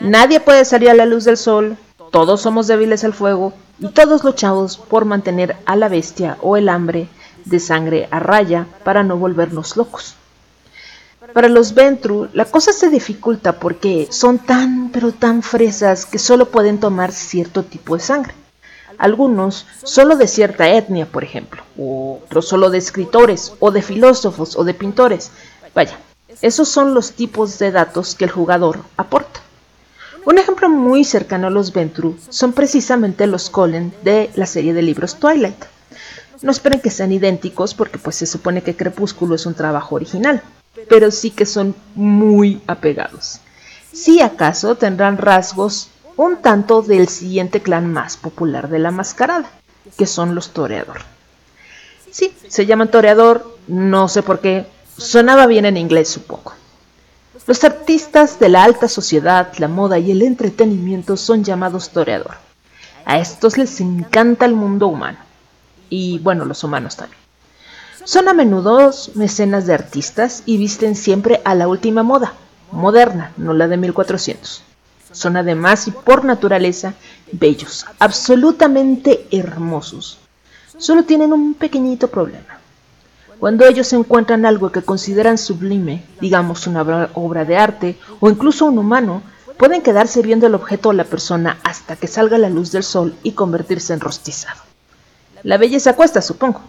Nadie 0.00 0.40
puede 0.40 0.64
salir 0.64 0.90
a 0.90 0.94
la 0.94 1.06
luz 1.06 1.24
del 1.24 1.36
sol, 1.36 1.76
todos 2.10 2.40
somos 2.40 2.66
débiles 2.66 3.04
al 3.04 3.14
fuego 3.14 3.52
y 3.80 3.88
todos 3.88 4.24
luchamos 4.24 4.76
por 4.76 5.04
mantener 5.04 5.56
a 5.66 5.76
la 5.76 5.88
bestia 5.88 6.38
o 6.40 6.56
el 6.56 6.68
hambre 6.68 7.08
de 7.44 7.58
sangre 7.58 8.08
a 8.10 8.20
raya 8.20 8.66
para 8.84 9.02
no 9.02 9.16
volvernos 9.16 9.76
locos. 9.76 10.14
Para 11.32 11.48
los 11.48 11.74
Ventru 11.74 12.28
la 12.32 12.44
cosa 12.44 12.72
se 12.72 12.88
dificulta 12.90 13.58
porque 13.58 14.08
son 14.10 14.38
tan 14.38 14.90
pero 14.90 15.12
tan 15.12 15.42
fresas 15.42 16.06
que 16.06 16.18
solo 16.18 16.46
pueden 16.46 16.78
tomar 16.78 17.12
cierto 17.12 17.64
tipo 17.64 17.96
de 17.96 18.02
sangre. 18.02 18.34
Algunos 18.98 19.66
solo 19.84 20.16
de 20.16 20.26
cierta 20.26 20.68
etnia, 20.70 21.06
por 21.06 21.24
ejemplo, 21.24 21.62
otros 21.76 22.48
solo 22.48 22.70
de 22.70 22.78
escritores 22.78 23.52
o 23.60 23.70
de 23.70 23.82
filósofos 23.82 24.56
o 24.56 24.64
de 24.64 24.74
pintores. 24.74 25.30
Vaya, 25.74 25.98
esos 26.40 26.68
son 26.68 26.94
los 26.94 27.12
tipos 27.12 27.58
de 27.58 27.70
datos 27.70 28.14
que 28.14 28.24
el 28.24 28.30
jugador 28.30 28.80
aporta. 28.96 29.40
Un 30.28 30.36
ejemplo 30.36 30.68
muy 30.68 31.04
cercano 31.04 31.46
a 31.46 31.50
los 31.50 31.72
Ventru 31.72 32.14
son 32.28 32.52
precisamente 32.52 33.26
los 33.26 33.48
Colen 33.48 33.94
de 34.02 34.28
la 34.34 34.44
serie 34.44 34.74
de 34.74 34.82
libros 34.82 35.18
Twilight. 35.18 35.64
No 36.42 36.50
esperen 36.50 36.82
que 36.82 36.90
sean 36.90 37.12
idénticos 37.12 37.72
porque 37.72 37.96
pues 37.96 38.16
se 38.16 38.26
supone 38.26 38.60
que 38.60 38.76
Crepúsculo 38.76 39.36
es 39.36 39.46
un 39.46 39.54
trabajo 39.54 39.94
original, 39.94 40.42
pero 40.86 41.10
sí 41.10 41.30
que 41.30 41.46
son 41.46 41.74
muy 41.94 42.60
apegados. 42.66 43.40
Si 43.90 44.20
acaso 44.20 44.74
tendrán 44.74 45.16
rasgos 45.16 45.88
un 46.18 46.36
tanto 46.42 46.82
del 46.82 47.08
siguiente 47.08 47.62
clan 47.62 47.90
más 47.90 48.18
popular 48.18 48.68
de 48.68 48.80
la 48.80 48.90
mascarada, 48.90 49.48
que 49.96 50.04
son 50.04 50.34
los 50.34 50.50
Toreador. 50.50 50.98
Sí, 52.10 52.34
se 52.48 52.66
llaman 52.66 52.90
Toreador, 52.90 53.56
no 53.66 54.08
sé 54.08 54.22
por 54.22 54.40
qué, 54.40 54.66
sonaba 54.98 55.46
bien 55.46 55.64
en 55.64 55.78
inglés 55.78 56.10
supongo. 56.10 56.52
Los 57.48 57.64
artistas 57.64 58.38
de 58.38 58.50
la 58.50 58.62
alta 58.62 58.88
sociedad, 58.88 59.54
la 59.56 59.68
moda 59.68 59.98
y 59.98 60.10
el 60.10 60.20
entretenimiento 60.20 61.16
son 61.16 61.44
llamados 61.44 61.88
toreador. 61.88 62.34
A 63.06 63.20
estos 63.20 63.56
les 63.56 63.80
encanta 63.80 64.44
el 64.44 64.52
mundo 64.52 64.86
humano. 64.86 65.16
Y 65.88 66.18
bueno, 66.18 66.44
los 66.44 66.62
humanos 66.62 66.96
también. 66.96 67.18
Son 68.04 68.28
a 68.28 68.34
menudo 68.34 68.90
mecenas 69.14 69.64
de 69.64 69.72
artistas 69.72 70.42
y 70.44 70.58
visten 70.58 70.94
siempre 70.94 71.40
a 71.42 71.54
la 71.54 71.68
última 71.68 72.02
moda, 72.02 72.34
moderna, 72.70 73.32
no 73.38 73.54
la 73.54 73.66
de 73.66 73.78
1400. 73.78 74.62
Son 75.12 75.38
además 75.38 75.88
y 75.88 75.90
por 75.90 76.26
naturaleza 76.26 76.92
bellos, 77.32 77.86
absolutamente 77.98 79.26
hermosos. 79.30 80.18
Solo 80.76 81.04
tienen 81.04 81.32
un 81.32 81.54
pequeñito 81.54 82.08
problema. 82.08 82.47
Cuando 83.38 83.66
ellos 83.66 83.92
encuentran 83.92 84.46
algo 84.46 84.72
que 84.72 84.82
consideran 84.82 85.38
sublime, 85.38 86.02
digamos 86.20 86.66
una 86.66 86.82
obra 87.14 87.44
de 87.44 87.56
arte 87.56 87.96
o 88.18 88.28
incluso 88.28 88.66
un 88.66 88.78
humano, 88.78 89.22
pueden 89.56 89.82
quedarse 89.82 90.22
viendo 90.22 90.46
el 90.46 90.54
objeto 90.54 90.88
o 90.88 90.92
la 90.92 91.04
persona 91.04 91.58
hasta 91.62 91.96
que 91.96 92.08
salga 92.08 92.36
la 92.38 92.50
luz 92.50 92.72
del 92.72 92.82
sol 92.82 93.14
y 93.22 93.32
convertirse 93.32 93.92
en 93.92 94.00
rostizado. 94.00 94.60
La 95.44 95.56
belleza 95.56 95.94
cuesta, 95.94 96.20
supongo. 96.20 96.60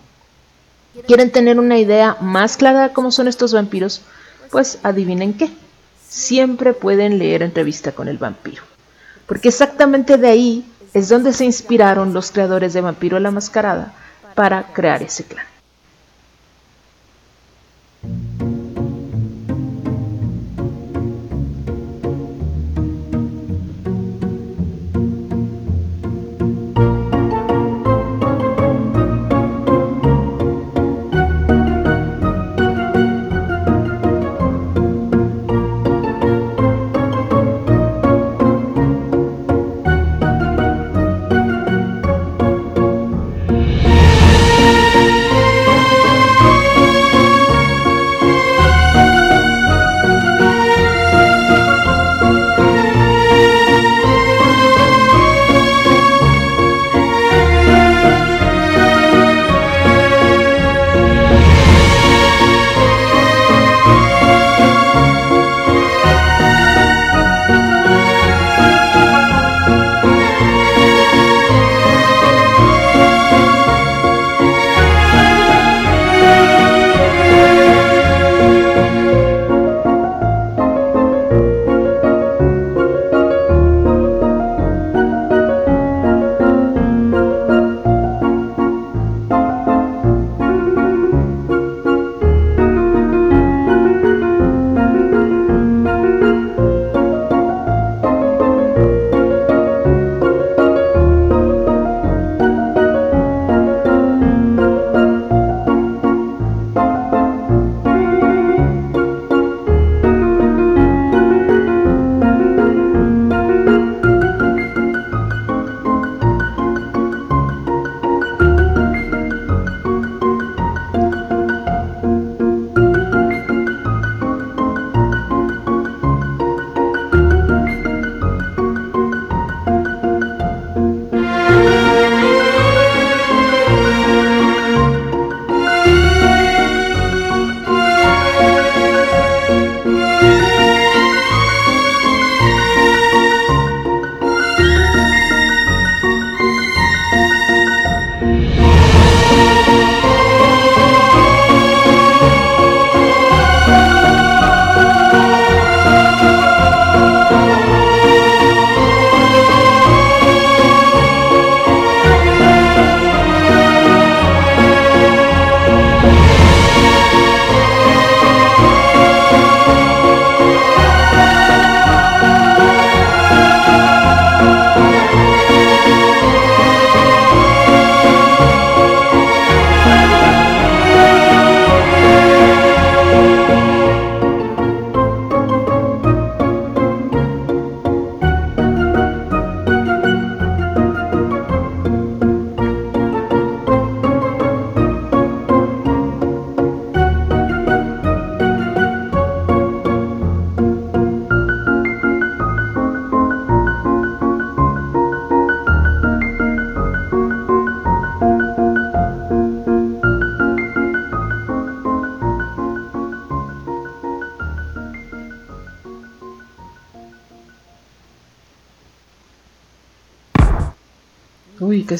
¿Quieren 1.07 1.32
tener 1.32 1.59
una 1.59 1.78
idea 1.78 2.17
más 2.22 2.57
clara 2.57 2.88
de 2.88 2.93
cómo 2.93 3.11
son 3.11 3.28
estos 3.28 3.53
vampiros? 3.53 4.01
Pues 4.51 4.80
adivinen 4.84 5.34
qué. 5.34 5.49
Siempre 6.07 6.74
pueden 6.74 7.20
leer 7.20 7.41
entrevista 7.41 7.91
con 7.93 8.07
el 8.07 8.17
vampiro. 8.17 8.63
Porque 9.26 9.49
exactamente 9.49 10.17
de 10.17 10.28
ahí 10.28 10.72
es 10.93 11.09
donde 11.09 11.34
se 11.34 11.45
inspiraron 11.45 12.13
los 12.13 12.32
creadores 12.32 12.74
de 12.74 12.82
Vampiro 12.82 13.20
la 13.20 13.32
Mascarada 13.32 13.93
para 14.34 14.74
crear 14.74 15.03
ese 15.03 15.24
clan. 15.24 15.45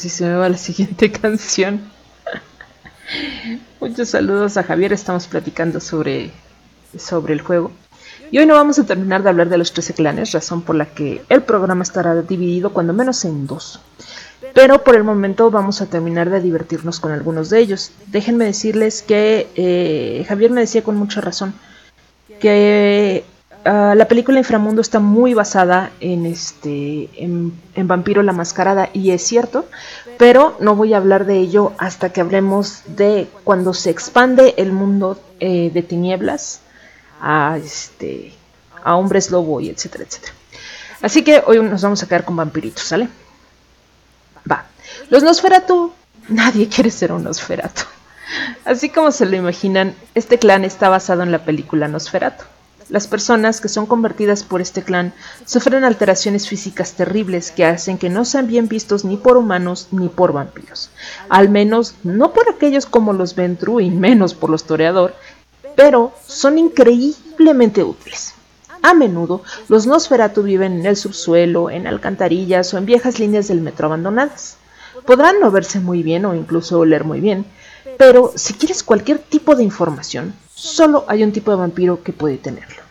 Casi 0.00 0.08
se 0.08 0.24
me 0.24 0.34
va 0.34 0.48
la 0.48 0.56
siguiente 0.56 1.12
canción. 1.20 1.82
Muchos 3.80 4.08
saludos 4.08 4.56
a 4.56 4.62
Javier, 4.62 4.94
estamos 4.94 5.26
platicando 5.26 5.78
sobre, 5.78 6.30
sobre 6.96 7.34
el 7.34 7.42
juego. 7.42 7.70
Y 8.30 8.38
hoy 8.38 8.46
no 8.46 8.54
vamos 8.54 8.78
a 8.78 8.86
terminar 8.86 9.22
de 9.22 9.28
hablar 9.28 9.50
de 9.50 9.58
los 9.58 9.74
13 9.74 9.92
clanes, 9.92 10.32
razón 10.32 10.62
por 10.62 10.74
la 10.74 10.86
que 10.86 11.20
el 11.28 11.42
programa 11.42 11.82
estará 11.82 12.14
dividido 12.22 12.72
cuando 12.72 12.94
menos 12.94 13.26
en 13.26 13.46
dos. 13.46 13.82
Pero 14.54 14.82
por 14.82 14.96
el 14.96 15.04
momento 15.04 15.50
vamos 15.50 15.82
a 15.82 15.86
terminar 15.86 16.30
de 16.30 16.40
divertirnos 16.40 16.98
con 16.98 17.12
algunos 17.12 17.50
de 17.50 17.60
ellos. 17.60 17.92
Déjenme 18.06 18.46
decirles 18.46 19.02
que 19.02 19.48
eh, 19.54 20.24
Javier 20.26 20.50
me 20.50 20.62
decía 20.62 20.82
con 20.82 20.96
mucha 20.96 21.20
razón 21.20 21.52
que 22.40 23.22
uh, 23.64 23.94
la 23.94 24.06
película 24.08 24.38
Inframundo 24.38 24.80
está 24.80 25.00
muy 25.00 25.34
basada 25.34 25.90
en 26.00 26.26
este 26.26 27.08
en, 27.16 27.52
en, 27.74 27.88
Vampiro 27.88 28.22
la 28.22 28.32
Mascarada 28.32 28.90
y 28.92 29.10
es 29.10 29.22
cierto, 29.22 29.66
pero 30.18 30.56
no 30.60 30.76
voy 30.76 30.94
a 30.94 30.98
hablar 30.98 31.26
de 31.26 31.38
ello 31.38 31.72
hasta 31.78 32.12
que 32.12 32.20
hablemos 32.20 32.82
de 32.86 33.28
cuando 33.44 33.74
se 33.74 33.90
expande 33.90 34.54
el 34.56 34.72
mundo 34.72 35.20
eh, 35.40 35.70
de 35.72 35.82
tinieblas 35.82 36.60
a 37.20 37.58
este 37.62 38.32
a 38.82 38.96
hombres 38.96 39.30
lobo 39.30 39.60
y 39.60 39.68
etcétera, 39.68 40.04
etcétera. 40.04 40.32
Así 41.02 41.22
que 41.24 41.42
hoy 41.46 41.62
nos 41.62 41.82
vamos 41.82 42.02
a 42.02 42.06
quedar 42.06 42.24
con 42.24 42.36
vampiritos, 42.36 42.84
¿sale? 42.84 43.08
Va. 44.50 44.66
Los 45.08 45.22
Nosferatu, 45.22 45.92
nadie 46.28 46.68
quiere 46.68 46.90
ser 46.90 47.12
un 47.12 47.24
Nosferatu. 47.24 47.82
Así 48.64 48.90
como 48.90 49.10
se 49.10 49.26
lo 49.26 49.36
imaginan, 49.36 49.94
este 50.14 50.38
clan 50.38 50.64
está 50.64 50.88
basado 50.88 51.22
en 51.22 51.32
la 51.32 51.44
película 51.44 51.88
Nosferatu. 51.88 52.44
Las 52.90 53.06
personas 53.06 53.60
que 53.60 53.68
son 53.68 53.86
convertidas 53.86 54.42
por 54.42 54.60
este 54.60 54.82
clan 54.82 55.12
sufren 55.46 55.84
alteraciones 55.84 56.48
físicas 56.48 56.94
terribles 56.94 57.52
que 57.52 57.64
hacen 57.64 57.98
que 57.98 58.10
no 58.10 58.24
sean 58.24 58.48
bien 58.48 58.66
vistos 58.66 59.04
ni 59.04 59.16
por 59.16 59.36
humanos 59.36 59.86
ni 59.92 60.08
por 60.08 60.32
vampiros. 60.32 60.90
Al 61.28 61.48
menos 61.48 61.94
no 62.02 62.32
por 62.32 62.50
aquellos 62.50 62.86
como 62.86 63.12
los 63.12 63.36
Ventru 63.36 63.78
y 63.78 63.90
menos 63.90 64.34
por 64.34 64.50
los 64.50 64.64
Toreador, 64.64 65.14
pero 65.76 66.12
son 66.26 66.58
increíblemente 66.58 67.84
útiles. 67.84 68.34
A 68.82 68.92
menudo, 68.92 69.42
los 69.68 69.86
Nosferatu 69.86 70.42
viven 70.42 70.80
en 70.80 70.86
el 70.86 70.96
subsuelo, 70.96 71.70
en 71.70 71.86
alcantarillas 71.86 72.74
o 72.74 72.78
en 72.78 72.86
viejas 72.86 73.20
líneas 73.20 73.46
del 73.46 73.60
metro 73.60 73.86
abandonadas. 73.86 74.56
Podrán 75.06 75.38
no 75.38 75.52
verse 75.52 75.78
muy 75.78 76.02
bien 76.02 76.24
o 76.24 76.34
incluso 76.34 76.80
oler 76.80 77.04
muy 77.04 77.20
bien, 77.20 77.44
pero 77.98 78.32
si 78.34 78.54
quieres 78.54 78.82
cualquier 78.82 79.18
tipo 79.18 79.54
de 79.54 79.62
información, 79.62 80.34
solo 80.60 81.04
hay 81.08 81.22
un 81.22 81.32
tipo 81.32 81.50
de 81.50 81.56
vampiro 81.56 82.02
que 82.02 82.12
puede 82.12 82.36
tenerlo. 82.36 82.82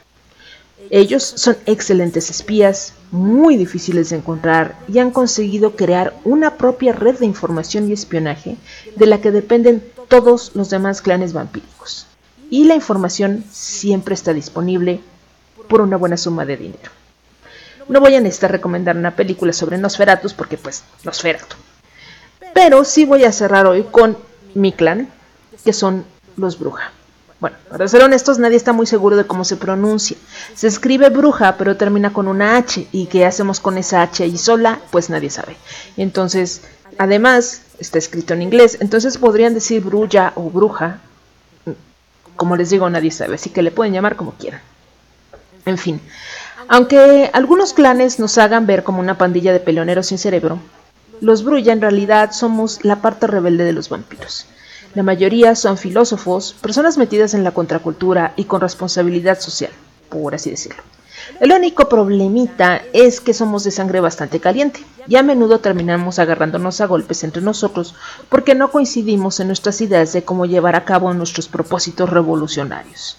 Ellos 0.89 1.23
son 1.23 1.55
excelentes 1.67 2.31
espías, 2.31 2.93
muy 3.11 3.57
difíciles 3.57 4.09
de 4.09 4.17
encontrar 4.17 4.75
y 4.87 4.97
han 4.97 5.11
conseguido 5.11 5.75
crear 5.75 6.15
una 6.23 6.55
propia 6.57 6.93
red 6.93 7.19
de 7.19 7.27
información 7.27 7.87
y 7.87 7.93
espionaje 7.93 8.57
de 8.95 9.05
la 9.05 9.21
que 9.21 9.31
dependen 9.31 9.83
todos 10.07 10.51
los 10.55 10.71
demás 10.71 11.01
clanes 11.01 11.33
vampíricos 11.33 12.07
y 12.49 12.63
la 12.63 12.73
información 12.73 13.43
siempre 13.51 14.15
está 14.15 14.33
disponible 14.33 14.99
por 15.67 15.81
una 15.81 15.97
buena 15.97 16.17
suma 16.17 16.45
de 16.45 16.57
dinero. 16.57 16.91
No 17.87 17.99
voy 17.99 18.15
a 18.15 18.21
necesitar 18.21 18.51
recomendar 18.51 18.97
una 18.97 19.15
película 19.15 19.53
sobre 19.53 19.77
Nosferatus 19.77 20.33
porque 20.33 20.57
pues 20.57 20.83
Nosferatu. 21.03 21.55
Pero 22.53 22.83
sí 22.83 23.05
voy 23.05 23.25
a 23.25 23.31
cerrar 23.31 23.67
hoy 23.67 23.83
con 23.83 24.17
mi 24.55 24.71
clan, 24.71 25.09
que 25.63 25.73
son 25.73 26.05
los 26.35 26.57
Bruja. 26.57 26.91
Bueno, 27.39 27.55
para 27.69 27.87
ser 27.87 28.03
honestos, 28.03 28.37
nadie 28.37 28.57
está 28.57 28.73
muy 28.73 28.85
seguro 28.85 29.15
de 29.15 29.25
cómo 29.25 29.45
se 29.45 29.55
pronuncia. 29.55 30.17
Se 30.55 30.67
escribe 30.67 31.09
bruja, 31.09 31.55
pero 31.57 31.77
termina 31.77 32.11
con 32.11 32.27
una 32.27 32.57
H. 32.57 32.87
¿Y 32.91 33.05
qué 33.05 33.25
hacemos 33.25 33.59
con 33.59 33.77
esa 33.77 34.01
H 34.01 34.23
ahí 34.23 34.37
sola? 34.37 34.79
Pues 34.91 35.09
nadie 35.09 35.29
sabe. 35.29 35.55
Entonces, 35.95 36.61
además, 36.97 37.61
está 37.79 37.97
escrito 37.97 38.33
en 38.33 38.41
inglés. 38.41 38.77
Entonces 38.81 39.17
podrían 39.17 39.53
decir 39.53 39.81
brulla 39.81 40.33
o 40.35 40.49
bruja, 40.49 40.99
como 42.35 42.55
les 42.55 42.69
digo, 42.69 42.89
nadie 42.89 43.11
sabe, 43.11 43.35
así 43.35 43.49
que 43.49 43.61
le 43.61 43.71
pueden 43.71 43.93
llamar 43.93 44.15
como 44.15 44.31
quieran. 44.33 44.61
En 45.65 45.77
fin, 45.77 45.99
aunque 46.67 47.29
algunos 47.33 47.73
clanes 47.73 48.19
nos 48.19 48.37
hagan 48.37 48.65
ver 48.65 48.83
como 48.83 48.99
una 48.99 49.17
pandilla 49.17 49.51
de 49.51 49.59
peleoneros 49.59 50.07
sin 50.07 50.17
cerebro, 50.17 50.59
los 51.21 51.43
Brulla 51.43 51.73
en 51.73 51.81
realidad 51.81 52.31
somos 52.31 52.85
la 52.85 53.01
parte 53.01 53.27
rebelde 53.27 53.65
de 53.65 53.73
los 53.73 53.89
vampiros. 53.89 54.45
La 54.95 55.03
mayoría 55.03 55.55
son 55.55 55.77
filósofos, 55.77 56.55
personas 56.61 56.97
metidas 56.97 57.35
en 57.35 57.43
la 57.43 57.51
contracultura 57.51 58.33
y 58.35 58.45
con 58.45 58.59
responsabilidad 58.59 59.39
social, 59.39 59.71
por 60.09 60.33
así 60.33 60.49
decirlo. 60.49 60.81
El 61.39 61.51
único 61.51 61.87
problemita 61.87 62.81
es 62.91 63.21
que 63.21 63.35
somos 63.35 63.63
de 63.63 63.71
sangre 63.71 63.99
bastante 63.99 64.39
caliente 64.39 64.83
y 65.07 65.15
a 65.15 65.23
menudo 65.23 65.59
terminamos 65.59 66.17
agarrándonos 66.17 66.81
a 66.81 66.87
golpes 66.87 67.23
entre 67.23 67.41
nosotros 67.41 67.93
porque 68.29 68.55
no 68.55 68.71
coincidimos 68.71 69.39
en 69.39 69.47
nuestras 69.47 69.79
ideas 69.81 70.11
de 70.13 70.23
cómo 70.23 70.47
llevar 70.47 70.75
a 70.75 70.85
cabo 70.85 71.13
nuestros 71.13 71.47
propósitos 71.47 72.09
revolucionarios. 72.09 73.17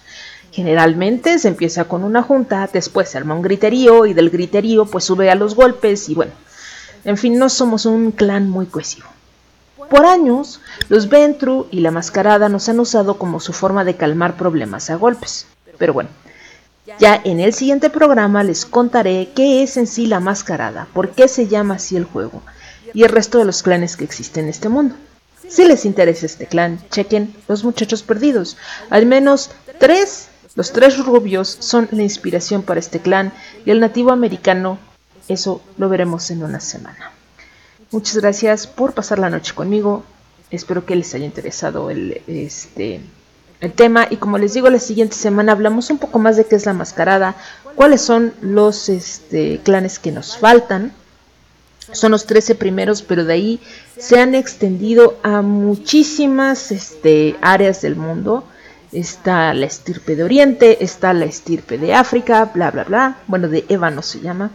Generalmente 0.51 1.39
se 1.39 1.47
empieza 1.47 1.85
con 1.85 2.03
una 2.03 2.21
junta, 2.21 2.69
después 2.71 3.09
se 3.09 3.17
arma 3.17 3.35
un 3.35 3.41
griterío 3.41 4.05
y 4.05 4.13
del 4.13 4.29
griterío 4.29 4.85
pues 4.85 5.05
sube 5.05 5.31
a 5.31 5.35
los 5.35 5.55
golpes 5.55 6.09
y 6.09 6.15
bueno, 6.15 6.33
en 7.05 7.17
fin, 7.17 7.39
no 7.39 7.47
somos 7.49 7.85
un 7.85 8.11
clan 8.11 8.49
muy 8.49 8.65
cohesivo. 8.65 9.07
Por 9.91 10.05
años, 10.05 10.61
los 10.87 11.09
Ventru 11.09 11.67
y 11.69 11.81
la 11.81 11.91
Mascarada 11.91 12.47
nos 12.47 12.69
han 12.69 12.79
usado 12.79 13.17
como 13.17 13.41
su 13.41 13.51
forma 13.51 13.83
de 13.83 13.97
calmar 13.97 14.37
problemas 14.37 14.89
a 14.89 14.95
golpes. 14.95 15.47
Pero 15.77 15.91
bueno, 15.91 16.09
ya 16.97 17.19
en 17.25 17.41
el 17.41 17.53
siguiente 17.53 17.89
programa 17.89 18.41
les 18.45 18.65
contaré 18.65 19.31
qué 19.35 19.63
es 19.63 19.75
en 19.75 19.87
sí 19.87 20.07
la 20.07 20.21
mascarada, 20.21 20.87
por 20.93 21.09
qué 21.09 21.27
se 21.27 21.47
llama 21.49 21.73
así 21.75 21.97
el 21.97 22.05
juego 22.05 22.41
y 22.93 23.03
el 23.03 23.09
resto 23.09 23.37
de 23.37 23.43
los 23.43 23.63
clanes 23.63 23.97
que 23.97 24.05
existen 24.05 24.45
en 24.45 24.51
este 24.51 24.69
mundo. 24.69 24.95
Si 25.49 25.65
les 25.65 25.83
interesa 25.83 26.25
este 26.25 26.45
clan, 26.45 26.79
chequen 26.89 27.35
Los 27.49 27.65
Muchachos 27.65 28.01
Perdidos. 28.01 28.55
Al 28.89 29.05
menos 29.05 29.51
tres, 29.77 30.29
los 30.55 30.71
tres 30.71 31.03
rubios 31.05 31.57
son 31.59 31.89
la 31.91 32.03
inspiración 32.03 32.63
para 32.63 32.79
este 32.79 33.01
clan 33.01 33.33
y 33.65 33.71
el 33.71 33.81
nativo 33.81 34.13
americano, 34.13 34.79
eso 35.27 35.61
lo 35.77 35.89
veremos 35.89 36.31
en 36.31 36.43
una 36.43 36.61
semana. 36.61 37.11
Muchas 37.91 38.15
gracias 38.15 38.67
por 38.67 38.93
pasar 38.93 39.19
la 39.19 39.29
noche 39.29 39.53
conmigo. 39.53 40.05
Espero 40.49 40.85
que 40.85 40.95
les 40.95 41.13
haya 41.13 41.25
interesado 41.25 41.89
el, 41.89 42.21
este, 42.25 43.01
el 43.59 43.73
tema 43.73 44.07
y 44.09 44.15
como 44.15 44.37
les 44.37 44.53
digo 44.53 44.69
la 44.69 44.79
siguiente 44.79 45.17
semana 45.17 45.51
hablamos 45.51 45.89
un 45.89 45.97
poco 45.97 46.17
más 46.17 46.37
de 46.37 46.45
qué 46.45 46.55
es 46.55 46.65
la 46.65 46.71
mascarada, 46.71 47.35
cuáles 47.75 47.99
son 48.01 48.33
los 48.39 48.87
este, 48.87 49.59
clanes 49.63 49.99
que 49.99 50.13
nos 50.13 50.37
faltan. 50.37 50.93
Son 51.91 52.11
los 52.11 52.27
13 52.27 52.55
primeros, 52.55 53.01
pero 53.01 53.25
de 53.25 53.33
ahí 53.33 53.59
se 53.97 54.21
han 54.21 54.35
extendido 54.35 55.17
a 55.21 55.41
muchísimas 55.41 56.71
este, 56.71 57.35
áreas 57.41 57.81
del 57.81 57.97
mundo. 57.97 58.45
Está 58.93 59.53
la 59.53 59.65
estirpe 59.65 60.15
de 60.15 60.23
Oriente, 60.23 60.81
está 60.81 61.11
la 61.13 61.25
estirpe 61.25 61.77
de 61.77 61.93
África, 61.93 62.45
bla, 62.53 62.71
bla, 62.71 62.85
bla. 62.85 63.17
Bueno, 63.27 63.49
de 63.49 63.65
ébano 63.67 64.01
se 64.01 64.21
llama. 64.21 64.51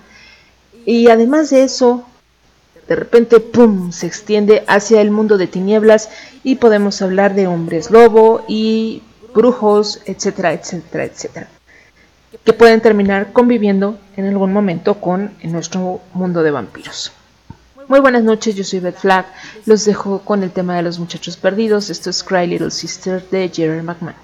Y 0.87 1.09
además 1.11 1.51
de 1.51 1.64
eso, 1.64 2.07
de 2.89 2.97
repente, 2.97 3.41
¡pum!, 3.41 3.91
se 3.93 4.07
extiende 4.07 4.64
hacia 4.68 5.01
el 5.01 5.11
mundo 5.11 5.39
de 5.39 5.47
tinieblas 5.47 6.09
y 6.45 6.57
podemos 6.57 7.03
hablar 7.03 7.34
de 7.34 7.47
hombres 7.47 7.91
lobo 7.91 8.45
y 8.49 9.03
brujos, 9.34 10.01
etcétera, 10.07 10.53
etcétera, 10.53 11.05
etcétera, 11.05 11.49
que 12.45 12.53
pueden 12.53 12.80
terminar 12.80 13.32
conviviendo 13.32 13.99
en 14.16 14.26
algún 14.26 14.53
momento 14.53 15.01
con 15.01 15.32
nuestro 15.43 16.01
mundo 16.14 16.43
de 16.43 16.51
vampiros. 16.51 17.12
Muy 17.89 18.01
buenas 18.01 18.24
noches, 18.24 18.55
yo 18.57 18.64
soy 18.64 18.80
Beth 18.80 18.99
Flag, 18.99 19.26
los 19.64 19.84
dejo 19.84 20.20
con 20.20 20.43
el 20.43 20.51
tema 20.51 20.76
de 20.76 20.82
los 20.82 20.99
muchachos 20.99 21.37
perdidos, 21.37 21.91
esto 21.91 22.11
es 22.11 22.24
Cry 22.24 22.47
Little 22.47 22.70
Sister 22.70 23.22
de 23.30 23.49
Jerry 23.49 23.82
McMahon. 23.82 24.16